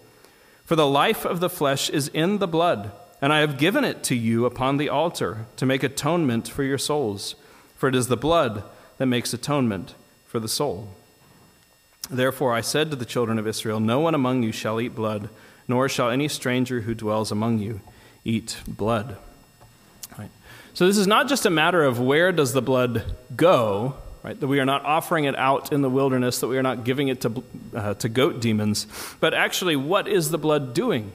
[0.65, 4.05] For the life of the flesh is in the blood, and I have given it
[4.05, 7.35] to you upon the altar to make atonement for your souls.
[7.75, 8.63] For it is the blood
[8.99, 9.97] that makes atonement
[10.29, 10.95] for the soul.
[12.11, 15.31] Therefore I said to the children of Israel, No one among you shall eat blood,
[15.69, 17.81] nor shall any stranger who dwells among you
[18.25, 19.17] eat blood.
[20.19, 20.31] Right.
[20.75, 24.39] So this is not just a matter of where does the blood go, right?
[24.39, 27.09] That we are not offering it out in the wilderness, that we are not giving
[27.09, 28.87] it to, uh, to goat demons,
[29.21, 31.13] but actually, what is the blood doing?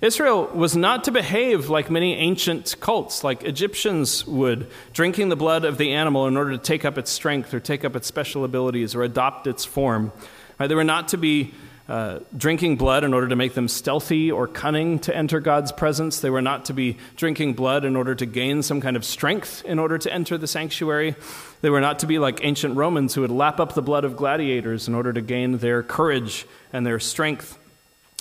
[0.00, 5.64] Israel was not to behave like many ancient cults, like Egyptians would, drinking the blood
[5.64, 8.44] of the animal in order to take up its strength or take up its special
[8.44, 10.12] abilities or adopt its form.
[10.58, 10.66] Right?
[10.66, 11.54] They were not to be
[11.88, 16.20] uh, drinking blood in order to make them stealthy or cunning to enter God's presence.
[16.20, 19.62] They were not to be drinking blood in order to gain some kind of strength
[19.66, 21.14] in order to enter the sanctuary.
[21.60, 24.16] They were not to be like ancient Romans who would lap up the blood of
[24.16, 27.58] gladiators in order to gain their courage and their strength.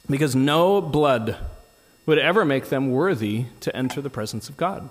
[0.09, 1.37] Because no blood
[2.05, 4.89] would ever make them worthy to enter the presence of God.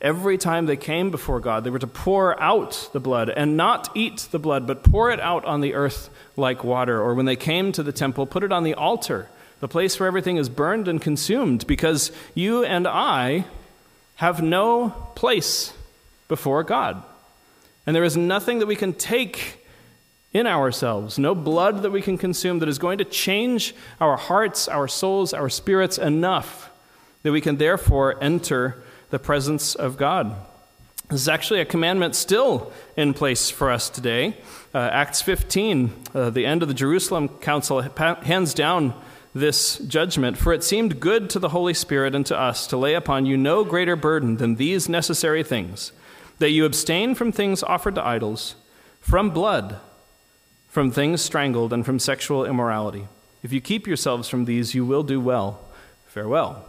[0.00, 3.90] Every time they came before God, they were to pour out the blood and not
[3.94, 7.00] eat the blood, but pour it out on the earth like water.
[7.00, 9.28] Or when they came to the temple, put it on the altar
[9.60, 13.44] the place where everything is burned and consumed, because you and I
[14.16, 15.72] have no place
[16.28, 17.02] before God.
[17.86, 19.66] And there is nothing that we can take
[20.32, 24.68] in ourselves, no blood that we can consume that is going to change our hearts,
[24.68, 26.70] our souls, our spirits enough
[27.22, 30.36] that we can therefore enter the presence of God.
[31.08, 34.36] This is actually a commandment still in place for us today.
[34.74, 38.92] Uh, Acts 15, uh, the end of the Jerusalem Council, hands down
[39.34, 40.36] this judgment.
[40.36, 43.38] For it seemed good to the Holy Spirit and to us to lay upon you
[43.38, 45.92] no greater burden than these necessary things
[46.38, 48.54] that you abstain from things offered to idols,
[49.00, 49.80] from blood,
[50.68, 53.08] from things strangled, and from sexual immorality.
[53.42, 55.60] If you keep yourselves from these, you will do well.
[56.06, 56.64] Farewell.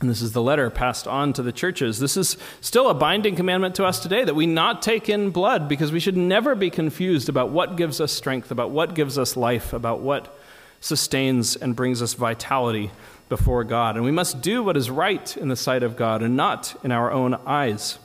[0.00, 1.98] And this is the letter passed on to the churches.
[1.98, 5.68] This is still a binding commandment to us today that we not take in blood
[5.68, 9.36] because we should never be confused about what gives us strength, about what gives us
[9.36, 10.38] life, about what
[10.80, 12.90] sustains and brings us vitality
[13.28, 13.96] before God.
[13.96, 16.92] And we must do what is right in the sight of God and not in
[16.92, 17.98] our own eyes.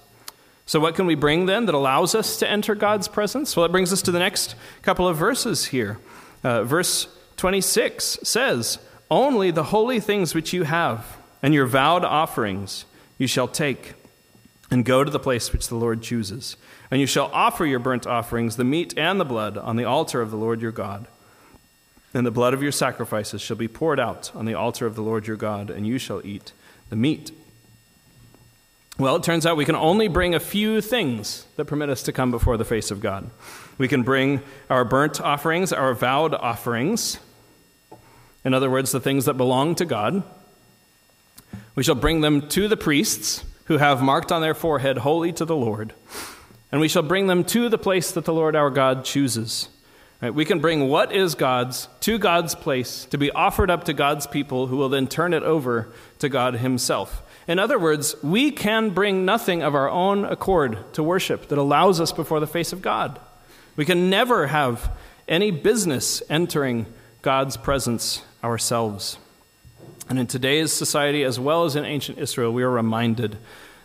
[0.68, 3.56] So, what can we bring then that allows us to enter God's presence?
[3.56, 6.00] Well, it brings us to the next couple of verses here.
[6.44, 8.80] Uh, verse 26 says,
[9.12, 12.86] Only the holy things which you have and your vowed offerings
[13.20, 13.94] you shall take,
[14.72, 16.58] and go to the place which the Lord chooses.
[16.90, 20.22] And you shall offer your burnt offerings, the meat and the blood, on the altar
[20.22, 21.08] of the Lord your God.
[22.14, 25.04] And the blood of your sacrifices shall be poured out on the altar of the
[25.04, 26.52] Lord your God, and you shall eat
[26.90, 27.32] the meat.
[28.98, 32.14] Well, it turns out we can only bring a few things that permit us to
[32.14, 33.30] come before the face of God.
[33.78, 37.20] We can bring our burnt offerings, our vowed offerings,
[38.46, 40.24] in other words, the things that belong to God.
[41.76, 45.44] We shall bring them to the priests who have marked on their forehead, Holy to
[45.44, 45.94] the Lord.
[46.72, 49.68] And we shall bring them to the place that the Lord our God chooses.
[50.22, 50.34] Right?
[50.34, 54.26] We can bring what is God's to God's place to be offered up to God's
[54.26, 57.22] people who will then turn it over to God Himself.
[57.48, 62.02] In other words, we can bring nothing of our own accord to worship that allows
[62.02, 63.20] us before the face of God.
[63.76, 64.92] We can never have
[65.28, 66.86] any business entering
[67.22, 69.18] God's presence ourselves.
[70.10, 73.38] And in today's society, as well as in ancient Israel, we are reminded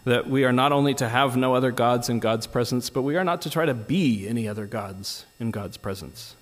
[0.05, 3.17] that we are not only to have no other gods in God's presence, but we
[3.17, 6.37] are not to try to be any other gods in God's presence.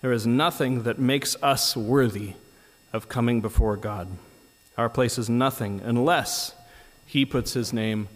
[0.00, 2.34] There is nothing that makes us worthy
[2.92, 4.08] of coming before God.
[4.76, 6.54] Our place is nothing unless
[7.06, 8.08] He puts His name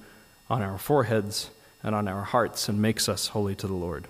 [0.50, 1.50] on our foreheads
[1.82, 4.06] and on our hearts and makes us holy to the Lord.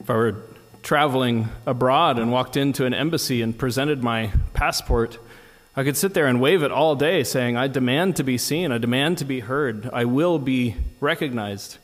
[0.00, 0.42] If I were
[0.82, 5.18] traveling abroad and walked into an embassy and presented my passport,
[5.76, 8.70] I could sit there and wave it all day, saying, I demand to be seen,
[8.70, 11.78] I demand to be heard, I will be recognized.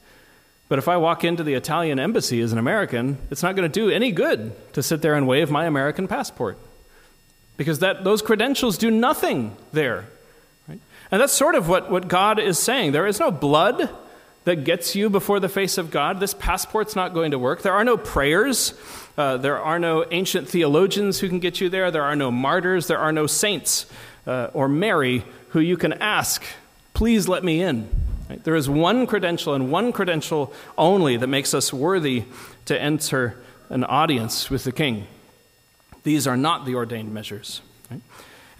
[0.68, 3.80] But if I walk into the Italian embassy as an American, it's not going to
[3.80, 6.58] do any good to sit there and wave my American passport.
[7.60, 10.06] Because that, those credentials do nothing there.
[10.66, 10.80] Right?
[11.10, 12.92] And that's sort of what, what God is saying.
[12.92, 13.90] There is no blood
[14.44, 16.20] that gets you before the face of God.
[16.20, 17.60] This passport's not going to work.
[17.60, 18.72] There are no prayers.
[19.18, 21.90] Uh, there are no ancient theologians who can get you there.
[21.90, 22.86] There are no martyrs.
[22.86, 23.84] There are no saints
[24.26, 26.42] uh, or Mary who you can ask,
[26.94, 27.90] please let me in.
[28.30, 28.42] Right?
[28.42, 32.24] There is one credential and one credential only that makes us worthy
[32.64, 33.38] to enter
[33.68, 35.06] an audience with the king.
[36.02, 37.62] These are not the ordained measures.
[37.90, 38.00] Right?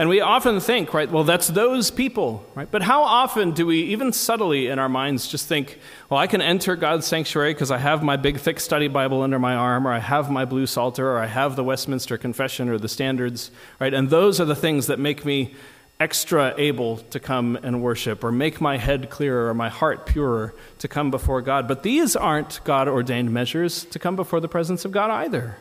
[0.01, 2.71] And we often think, right, well, that's those people, right?
[2.71, 6.41] But how often do we, even subtly in our minds, just think, well, I can
[6.41, 9.93] enter God's sanctuary because I have my big, thick study Bible under my arm, or
[9.93, 13.93] I have my blue Psalter, or I have the Westminster Confession, or the standards, right?
[13.93, 15.55] And those are the things that make me
[15.99, 20.55] extra able to come and worship, or make my head clearer, or my heart purer
[20.79, 21.69] to come before God.
[21.69, 25.59] But these aren't God ordained measures to come before the presence of God either.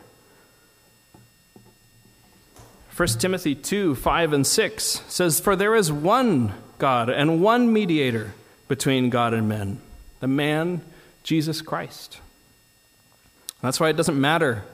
[3.00, 8.34] 1 Timothy 2 5 and 6 says, For there is one God and one mediator
[8.68, 9.80] between God and men,
[10.20, 10.82] the man,
[11.22, 12.20] Jesus Christ.
[13.62, 14.64] That's why it doesn't matter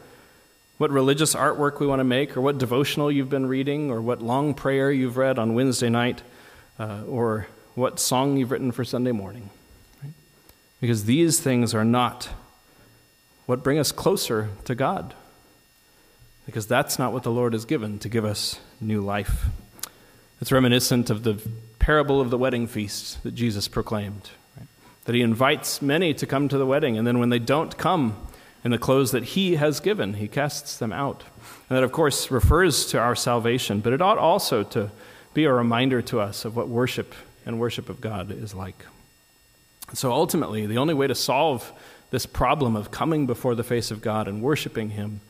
[0.77, 4.21] what religious artwork we want to make, or what devotional you've been reading, or what
[4.21, 6.23] long prayer you've read on Wednesday night,
[6.81, 7.47] uh, or
[7.77, 9.51] what song you've written for Sunday morning.
[10.03, 10.15] Right?
[10.81, 12.31] Because these things are not
[13.47, 15.15] what bring us closer to God
[16.47, 19.47] because that's not what the Lord has given to give us new life.
[20.41, 21.41] It's reminiscent of the
[21.79, 24.31] parable of the wedding feast that Jesus proclaimed.
[24.57, 24.69] Right?
[25.05, 28.17] That he invites many to come to the wedding, and then when they don't come
[28.65, 31.25] in the clothes that he has given, he casts them out.
[31.69, 34.91] And that, of course, refers to our salvation, but it ought also to
[35.35, 37.15] be a reminder to us of what worship
[37.45, 38.87] and worship of God is like.
[39.95, 41.73] So ultimately, the only way to solve
[42.11, 45.21] this problem of coming before the face of God and worshiping him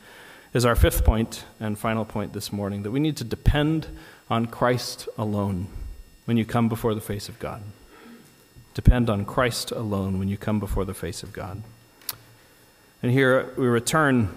[0.52, 3.88] is our fifth point and final point this morning that we need to depend
[4.30, 5.68] on Christ alone
[6.24, 7.62] when you come before the face of God.
[8.74, 11.62] Depend on Christ alone when you come before the face of God.
[13.02, 14.36] And here we return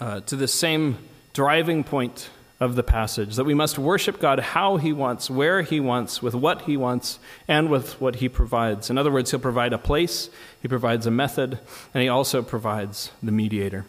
[0.00, 0.98] uh, to the same
[1.32, 2.30] driving point
[2.60, 6.34] of the passage that we must worship God how He wants, where He wants, with
[6.34, 7.18] what He wants,
[7.48, 8.90] and with what He provides.
[8.90, 10.30] In other words, He'll provide a place,
[10.60, 11.58] He provides a method,
[11.92, 13.84] and He also provides the mediator.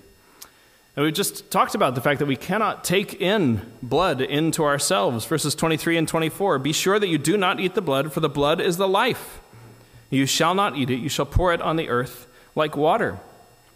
[0.95, 5.26] And we just talked about the fact that we cannot take in blood into ourselves.
[5.26, 6.60] Verses 23 and 24.
[6.60, 9.41] Be sure that you do not eat the blood, for the blood is the life.
[10.11, 13.20] You shall not eat it, you shall pour it on the earth like water.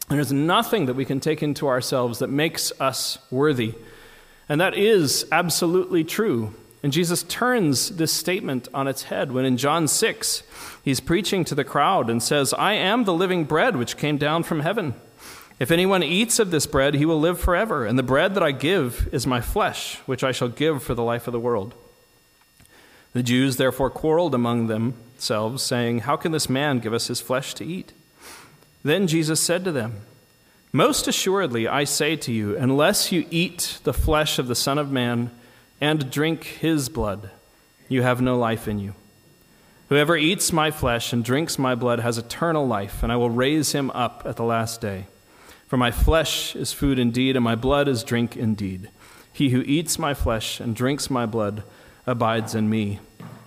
[0.09, 3.73] There's nothing that we can take into ourselves that makes us worthy.
[4.47, 6.53] And that is absolutely true.
[6.83, 10.43] And Jesus turns this statement on its head when in John 6,
[10.83, 14.43] he's preaching to the crowd and says, I am the living bread which came down
[14.43, 14.93] from heaven.
[15.59, 17.85] If anyone eats of this bread, he will live forever.
[17.85, 21.03] And the bread that I give is my flesh, which I shall give for the
[21.03, 21.73] life of the world.
[23.13, 27.55] The Jews therefore quarreled among themselves, saying, How can this man give us his flesh
[27.55, 27.91] to eat?
[28.83, 30.01] Then Jesus said to them,
[30.71, 34.91] Most assuredly, I say to you, unless you eat the flesh of the Son of
[34.91, 35.31] Man
[35.81, 37.31] and drink his blood,
[37.89, 38.93] you have no life in you.
[39.89, 43.71] Whoever eats my flesh and drinks my blood has eternal life, and I will raise
[43.71, 45.07] him up at the last day.
[45.67, 48.89] For my flesh is food indeed, and my blood is drink indeed.
[49.33, 51.63] He who eats my flesh and drinks my blood
[52.05, 52.99] abides in me,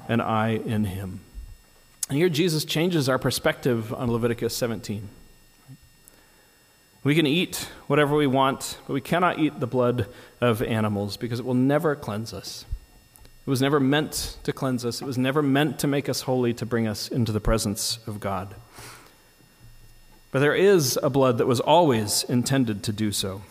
[0.09, 1.21] and I in him.
[2.09, 5.09] And here Jesus changes our perspective on Leviticus 17.
[7.03, 10.07] We can eat whatever we want, but we cannot eat the blood
[10.41, 12.67] of animals because it will never cleanse us.
[13.47, 16.53] It was never meant to cleanse us, it was never meant to make us holy,
[16.55, 18.55] to bring us into the presence of God.
[20.31, 23.43] But there is a blood that was always intended to do so.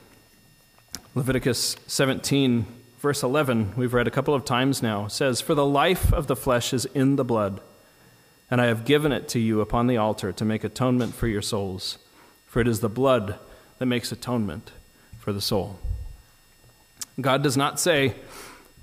[1.16, 2.66] Leviticus 17,
[3.00, 6.36] verse 11, we've read a couple of times now, says, For the life of the
[6.36, 7.60] flesh is in the blood,
[8.50, 11.42] and I have given it to you upon the altar to make atonement for your
[11.42, 11.98] souls
[12.50, 13.38] for it is the blood
[13.78, 14.72] that makes atonement
[15.20, 15.80] for the soul.
[17.22, 18.16] God does not say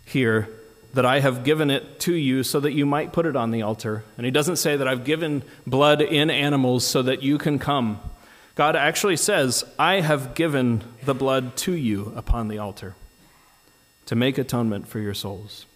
[0.04, 0.48] here
[0.96, 3.60] that I have given it to you so that you might put it on the
[3.60, 4.02] altar.
[4.16, 8.00] And He doesn't say that I've given blood in animals so that you can come.
[8.54, 12.94] God actually says, I have given the blood to you upon the altar
[14.06, 15.66] to make atonement for your souls.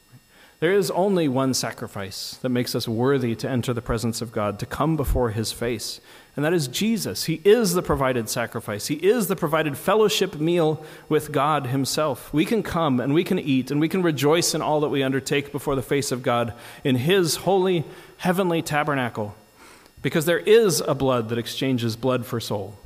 [0.61, 4.59] There is only one sacrifice that makes us worthy to enter the presence of God,
[4.59, 6.01] to come before His face,
[6.41, 7.25] and that is Jesus.
[7.25, 12.33] He is the provided sacrifice, He is the provided fellowship meal with God Himself.
[12.33, 15.03] We can come and we can eat and we can rejoice in all that we
[15.03, 17.85] undertake before the face of God in His holy
[18.17, 19.35] heavenly tabernacle,
[20.01, 22.79] because there is a blood that exchanges blood for soul.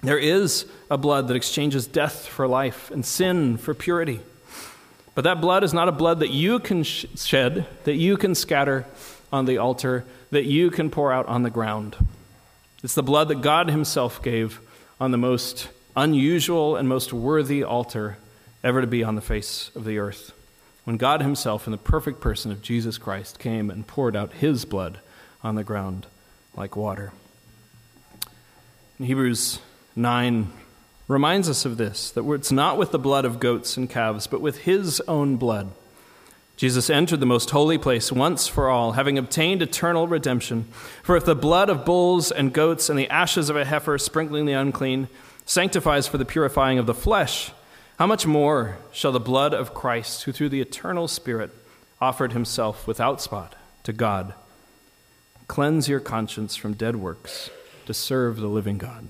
[0.00, 4.20] There is a blood that exchanges death for life and sin for purity.
[5.14, 8.86] But that blood is not a blood that you can shed, that you can scatter
[9.30, 11.94] on the altar, that you can pour out on the ground.
[12.84, 14.60] It's the blood that God Himself gave
[15.00, 18.18] on the most unusual and most worthy altar
[18.62, 20.32] ever to be on the face of the earth.
[20.84, 24.64] When God Himself, in the perfect person of Jesus Christ, came and poured out His
[24.66, 24.98] blood
[25.42, 26.06] on the ground
[26.54, 27.12] like water.
[28.98, 29.58] Hebrews
[29.96, 30.52] 9,
[31.08, 34.40] reminds us of this that it's not with the blood of goats and calves, but
[34.40, 35.72] with his own blood.
[36.56, 40.64] Jesus entered the most holy place once for all, having obtained eternal redemption.
[41.02, 44.46] For if the blood of bulls and goats and the ashes of a heifer sprinkling
[44.46, 45.08] the unclean
[45.44, 47.50] sanctifies for the purifying of the flesh,
[47.98, 51.50] how much more shall the blood of Christ, who through the eternal Spirit
[52.00, 54.34] offered himself without spot to God,
[55.48, 57.50] cleanse your conscience from dead works
[57.86, 59.08] to serve the living God?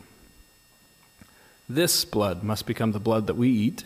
[1.68, 3.84] This blood must become the blood that we eat.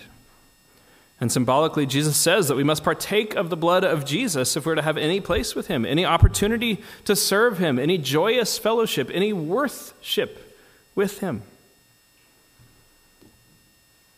[1.20, 4.76] And symbolically, Jesus says that we must partake of the blood of Jesus if we're
[4.76, 9.32] to have any place with Him, any opportunity to serve Him, any joyous fellowship, any
[9.32, 10.56] worthship
[10.94, 11.42] with Him.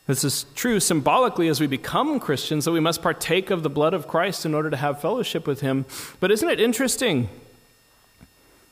[0.07, 3.95] This is true symbolically as we become Christians, that we must partake of the blood
[3.95, 5.87] of Christ in order to have fellowship with Him.
[6.19, 7.31] But isn't it interesting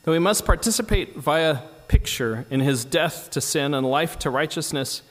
[0.02, 5.02] that we must participate via picture in his death to sin and life to righteousness,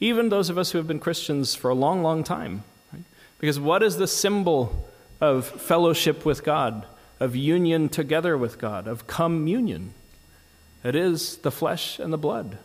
[0.00, 2.64] even those of us who have been Christians for a long, long time.
[2.92, 3.02] Right?
[3.38, 4.88] Because what is the symbol
[5.20, 6.86] of fellowship with God,
[7.18, 9.94] of union together with God, of communion?
[10.84, 12.58] It is the flesh and the blood.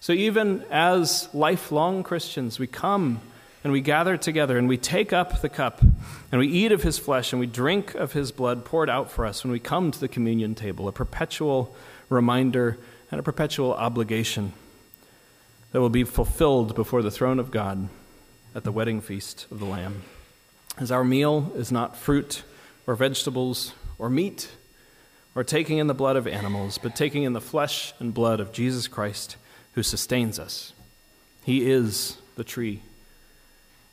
[0.00, 3.20] So even as lifelong Christians, we come
[3.62, 6.98] and we gather together and we take up the cup and we eat of his
[6.98, 10.00] flesh and we drink of his blood poured out for us when we come to
[10.00, 11.74] the communion table, a perpetual
[12.08, 12.78] reminder,
[13.10, 14.52] and a perpetual obligation.
[15.72, 17.88] That will be fulfilled before the throne of God
[18.54, 20.02] at the wedding feast of the Lamb.
[20.78, 22.44] As our meal is not fruit
[22.86, 24.50] or vegetables or meat
[25.34, 28.52] or taking in the blood of animals, but taking in the flesh and blood of
[28.52, 29.36] Jesus Christ
[29.74, 30.72] who sustains us.
[31.44, 32.82] He is the tree,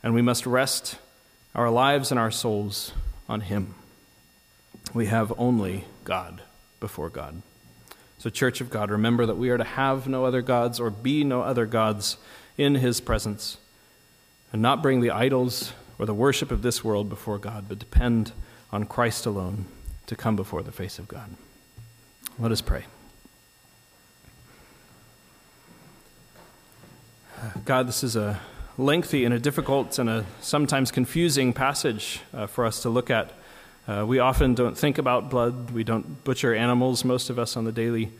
[0.03, 0.97] and we must rest
[1.55, 2.91] our lives and our souls
[3.27, 3.73] on Him.
[4.93, 6.41] We have only God
[6.79, 7.41] before God.
[8.19, 11.23] So, Church of God, remember that we are to have no other gods or be
[11.23, 12.17] no other gods
[12.57, 13.57] in His presence,
[14.51, 18.33] and not bring the idols or the worship of this world before God, but depend
[18.71, 19.65] on Christ alone
[20.07, 21.29] to come before the face of God.
[22.37, 22.83] Let us pray.
[27.63, 28.41] God, this is a
[28.77, 33.31] lengthy and a difficult and a sometimes confusing passage uh, for us to look at.
[33.89, 35.71] Uh, we often don't think about blood.
[35.71, 38.11] We don't butcher animals, most of us, on the daily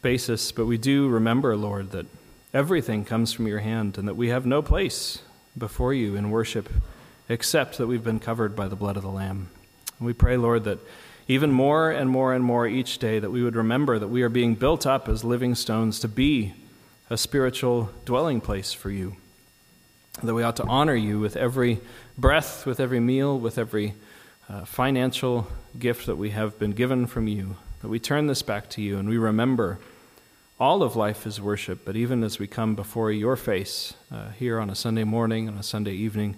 [0.00, 0.52] basis.
[0.52, 2.06] But we do remember, Lord, that
[2.54, 5.20] everything comes from your hand and that we have no place
[5.56, 6.70] before you in worship
[7.28, 9.50] except that we've been covered by the blood of the Lamb.
[9.98, 10.78] And we pray, Lord, that
[11.26, 14.30] even more and more and more each day, that we would remember that we are
[14.30, 16.54] being built up as living stones to be
[17.10, 19.16] a spiritual dwelling place for you.
[20.22, 21.80] That we ought to honor you with every
[22.16, 23.92] breath, with every meal, with every
[24.48, 25.46] uh, financial
[25.78, 27.56] gift that we have been given from you.
[27.82, 29.78] That we turn this back to you and we remember
[30.60, 34.58] all of life is worship, but even as we come before your face uh, here
[34.58, 36.36] on a Sunday morning, on a Sunday evening,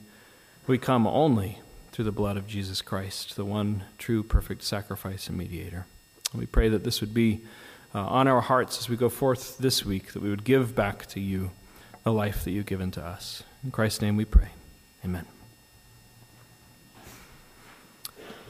[0.67, 1.61] we come only
[1.93, 5.87] through the blood of Jesus Christ, the one true, perfect sacrifice and mediator.
[6.33, 7.41] And we pray that this would be
[7.95, 11.07] uh, on our hearts as we go forth this week, that we would give back
[11.07, 11.51] to you
[12.05, 13.43] the life that you've given to us.
[13.65, 14.51] In Christ's name we pray.
[15.05, 15.40] Amen.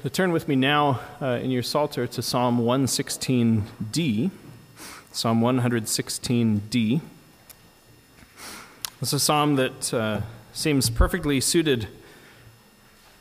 [0.02, 4.30] So turn with me now uh, in your Psalter to Psalm 116d.
[5.12, 7.00] Psalm 116d.
[9.02, 10.22] It's a psalm that uh,
[10.54, 11.88] seems perfectly suited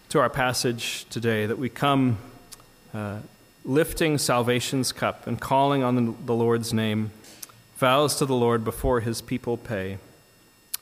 [0.08, 2.18] to our passage today that we come
[2.94, 3.20] uh,
[3.66, 7.12] lifting salvation's cup and calling on the Lord's name,
[7.76, 9.98] vows to the Lord before his people pay.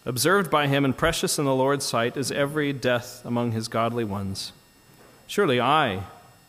[0.06, 4.04] Observed by him and precious in the Lord's sight is every death among his godly
[4.04, 4.52] ones.
[5.30, 6.04] Surely I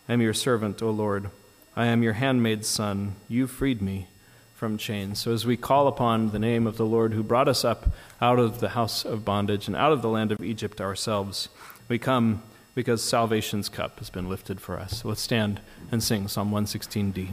[0.09, 1.31] am your servant, O Lord.
[1.75, 3.17] I am your handmaid's son.
[3.27, 4.07] You freed me
[4.55, 5.19] from chains.
[5.19, 7.89] So as we call upon the name of the Lord who brought us up
[8.21, 11.49] out of the house of bondage and out of the land of Egypt ourselves,
[11.89, 12.43] we come
[12.77, 15.03] because salvation's cup has been lifted for us.
[15.03, 15.61] So let's stand
[15.91, 17.31] and sing Psalm 116d.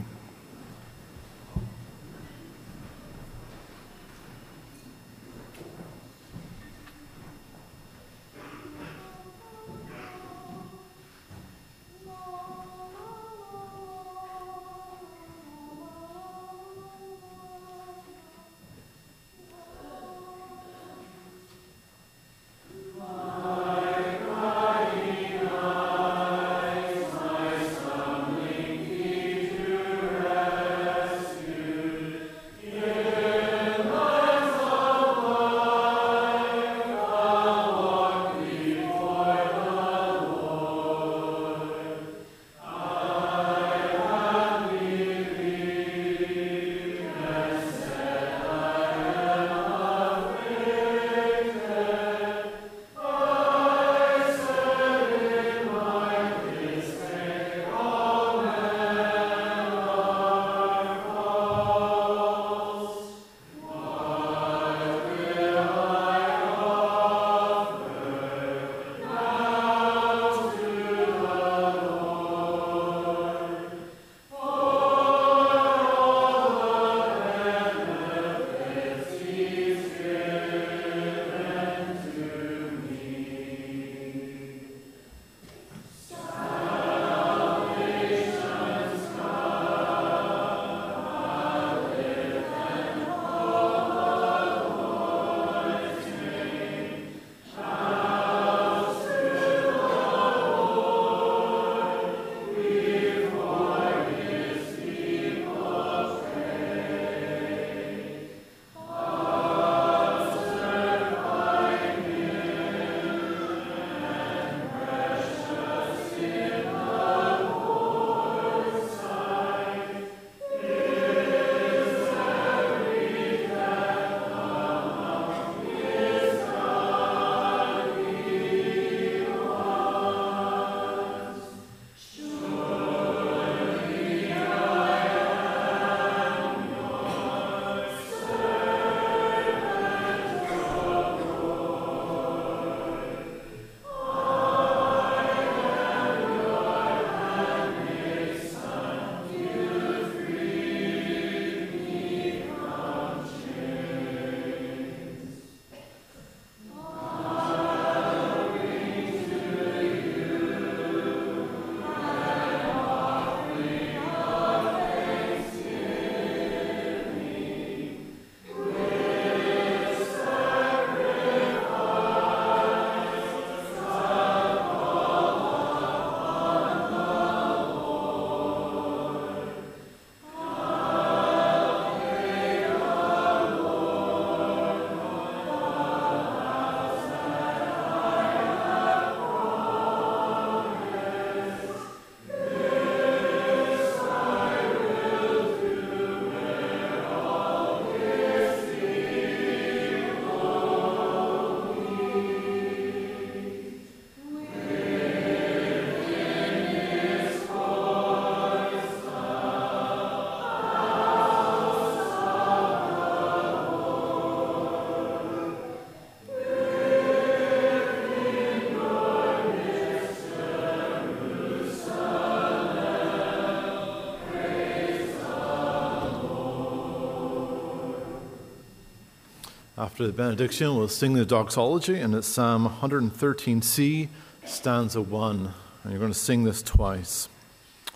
[229.86, 234.08] After the benediction, we'll sing the doxology, and it's Psalm 113c,
[234.44, 235.54] stanza 1.
[235.84, 237.28] And you're going to sing this twice.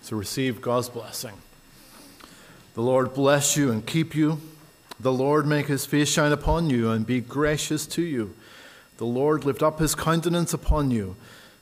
[0.01, 1.33] So receive God's blessing.
[2.75, 4.41] The Lord bless you and keep you.
[5.01, 8.37] The Lord make his face shine upon you and be gracious to you.
[8.99, 11.17] The Lord lift up his countenance upon you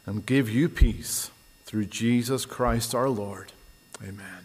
[0.05, 1.31] and give you peace
[1.65, 3.53] through Jesus Christ our Lord.
[4.03, 4.38] Amen.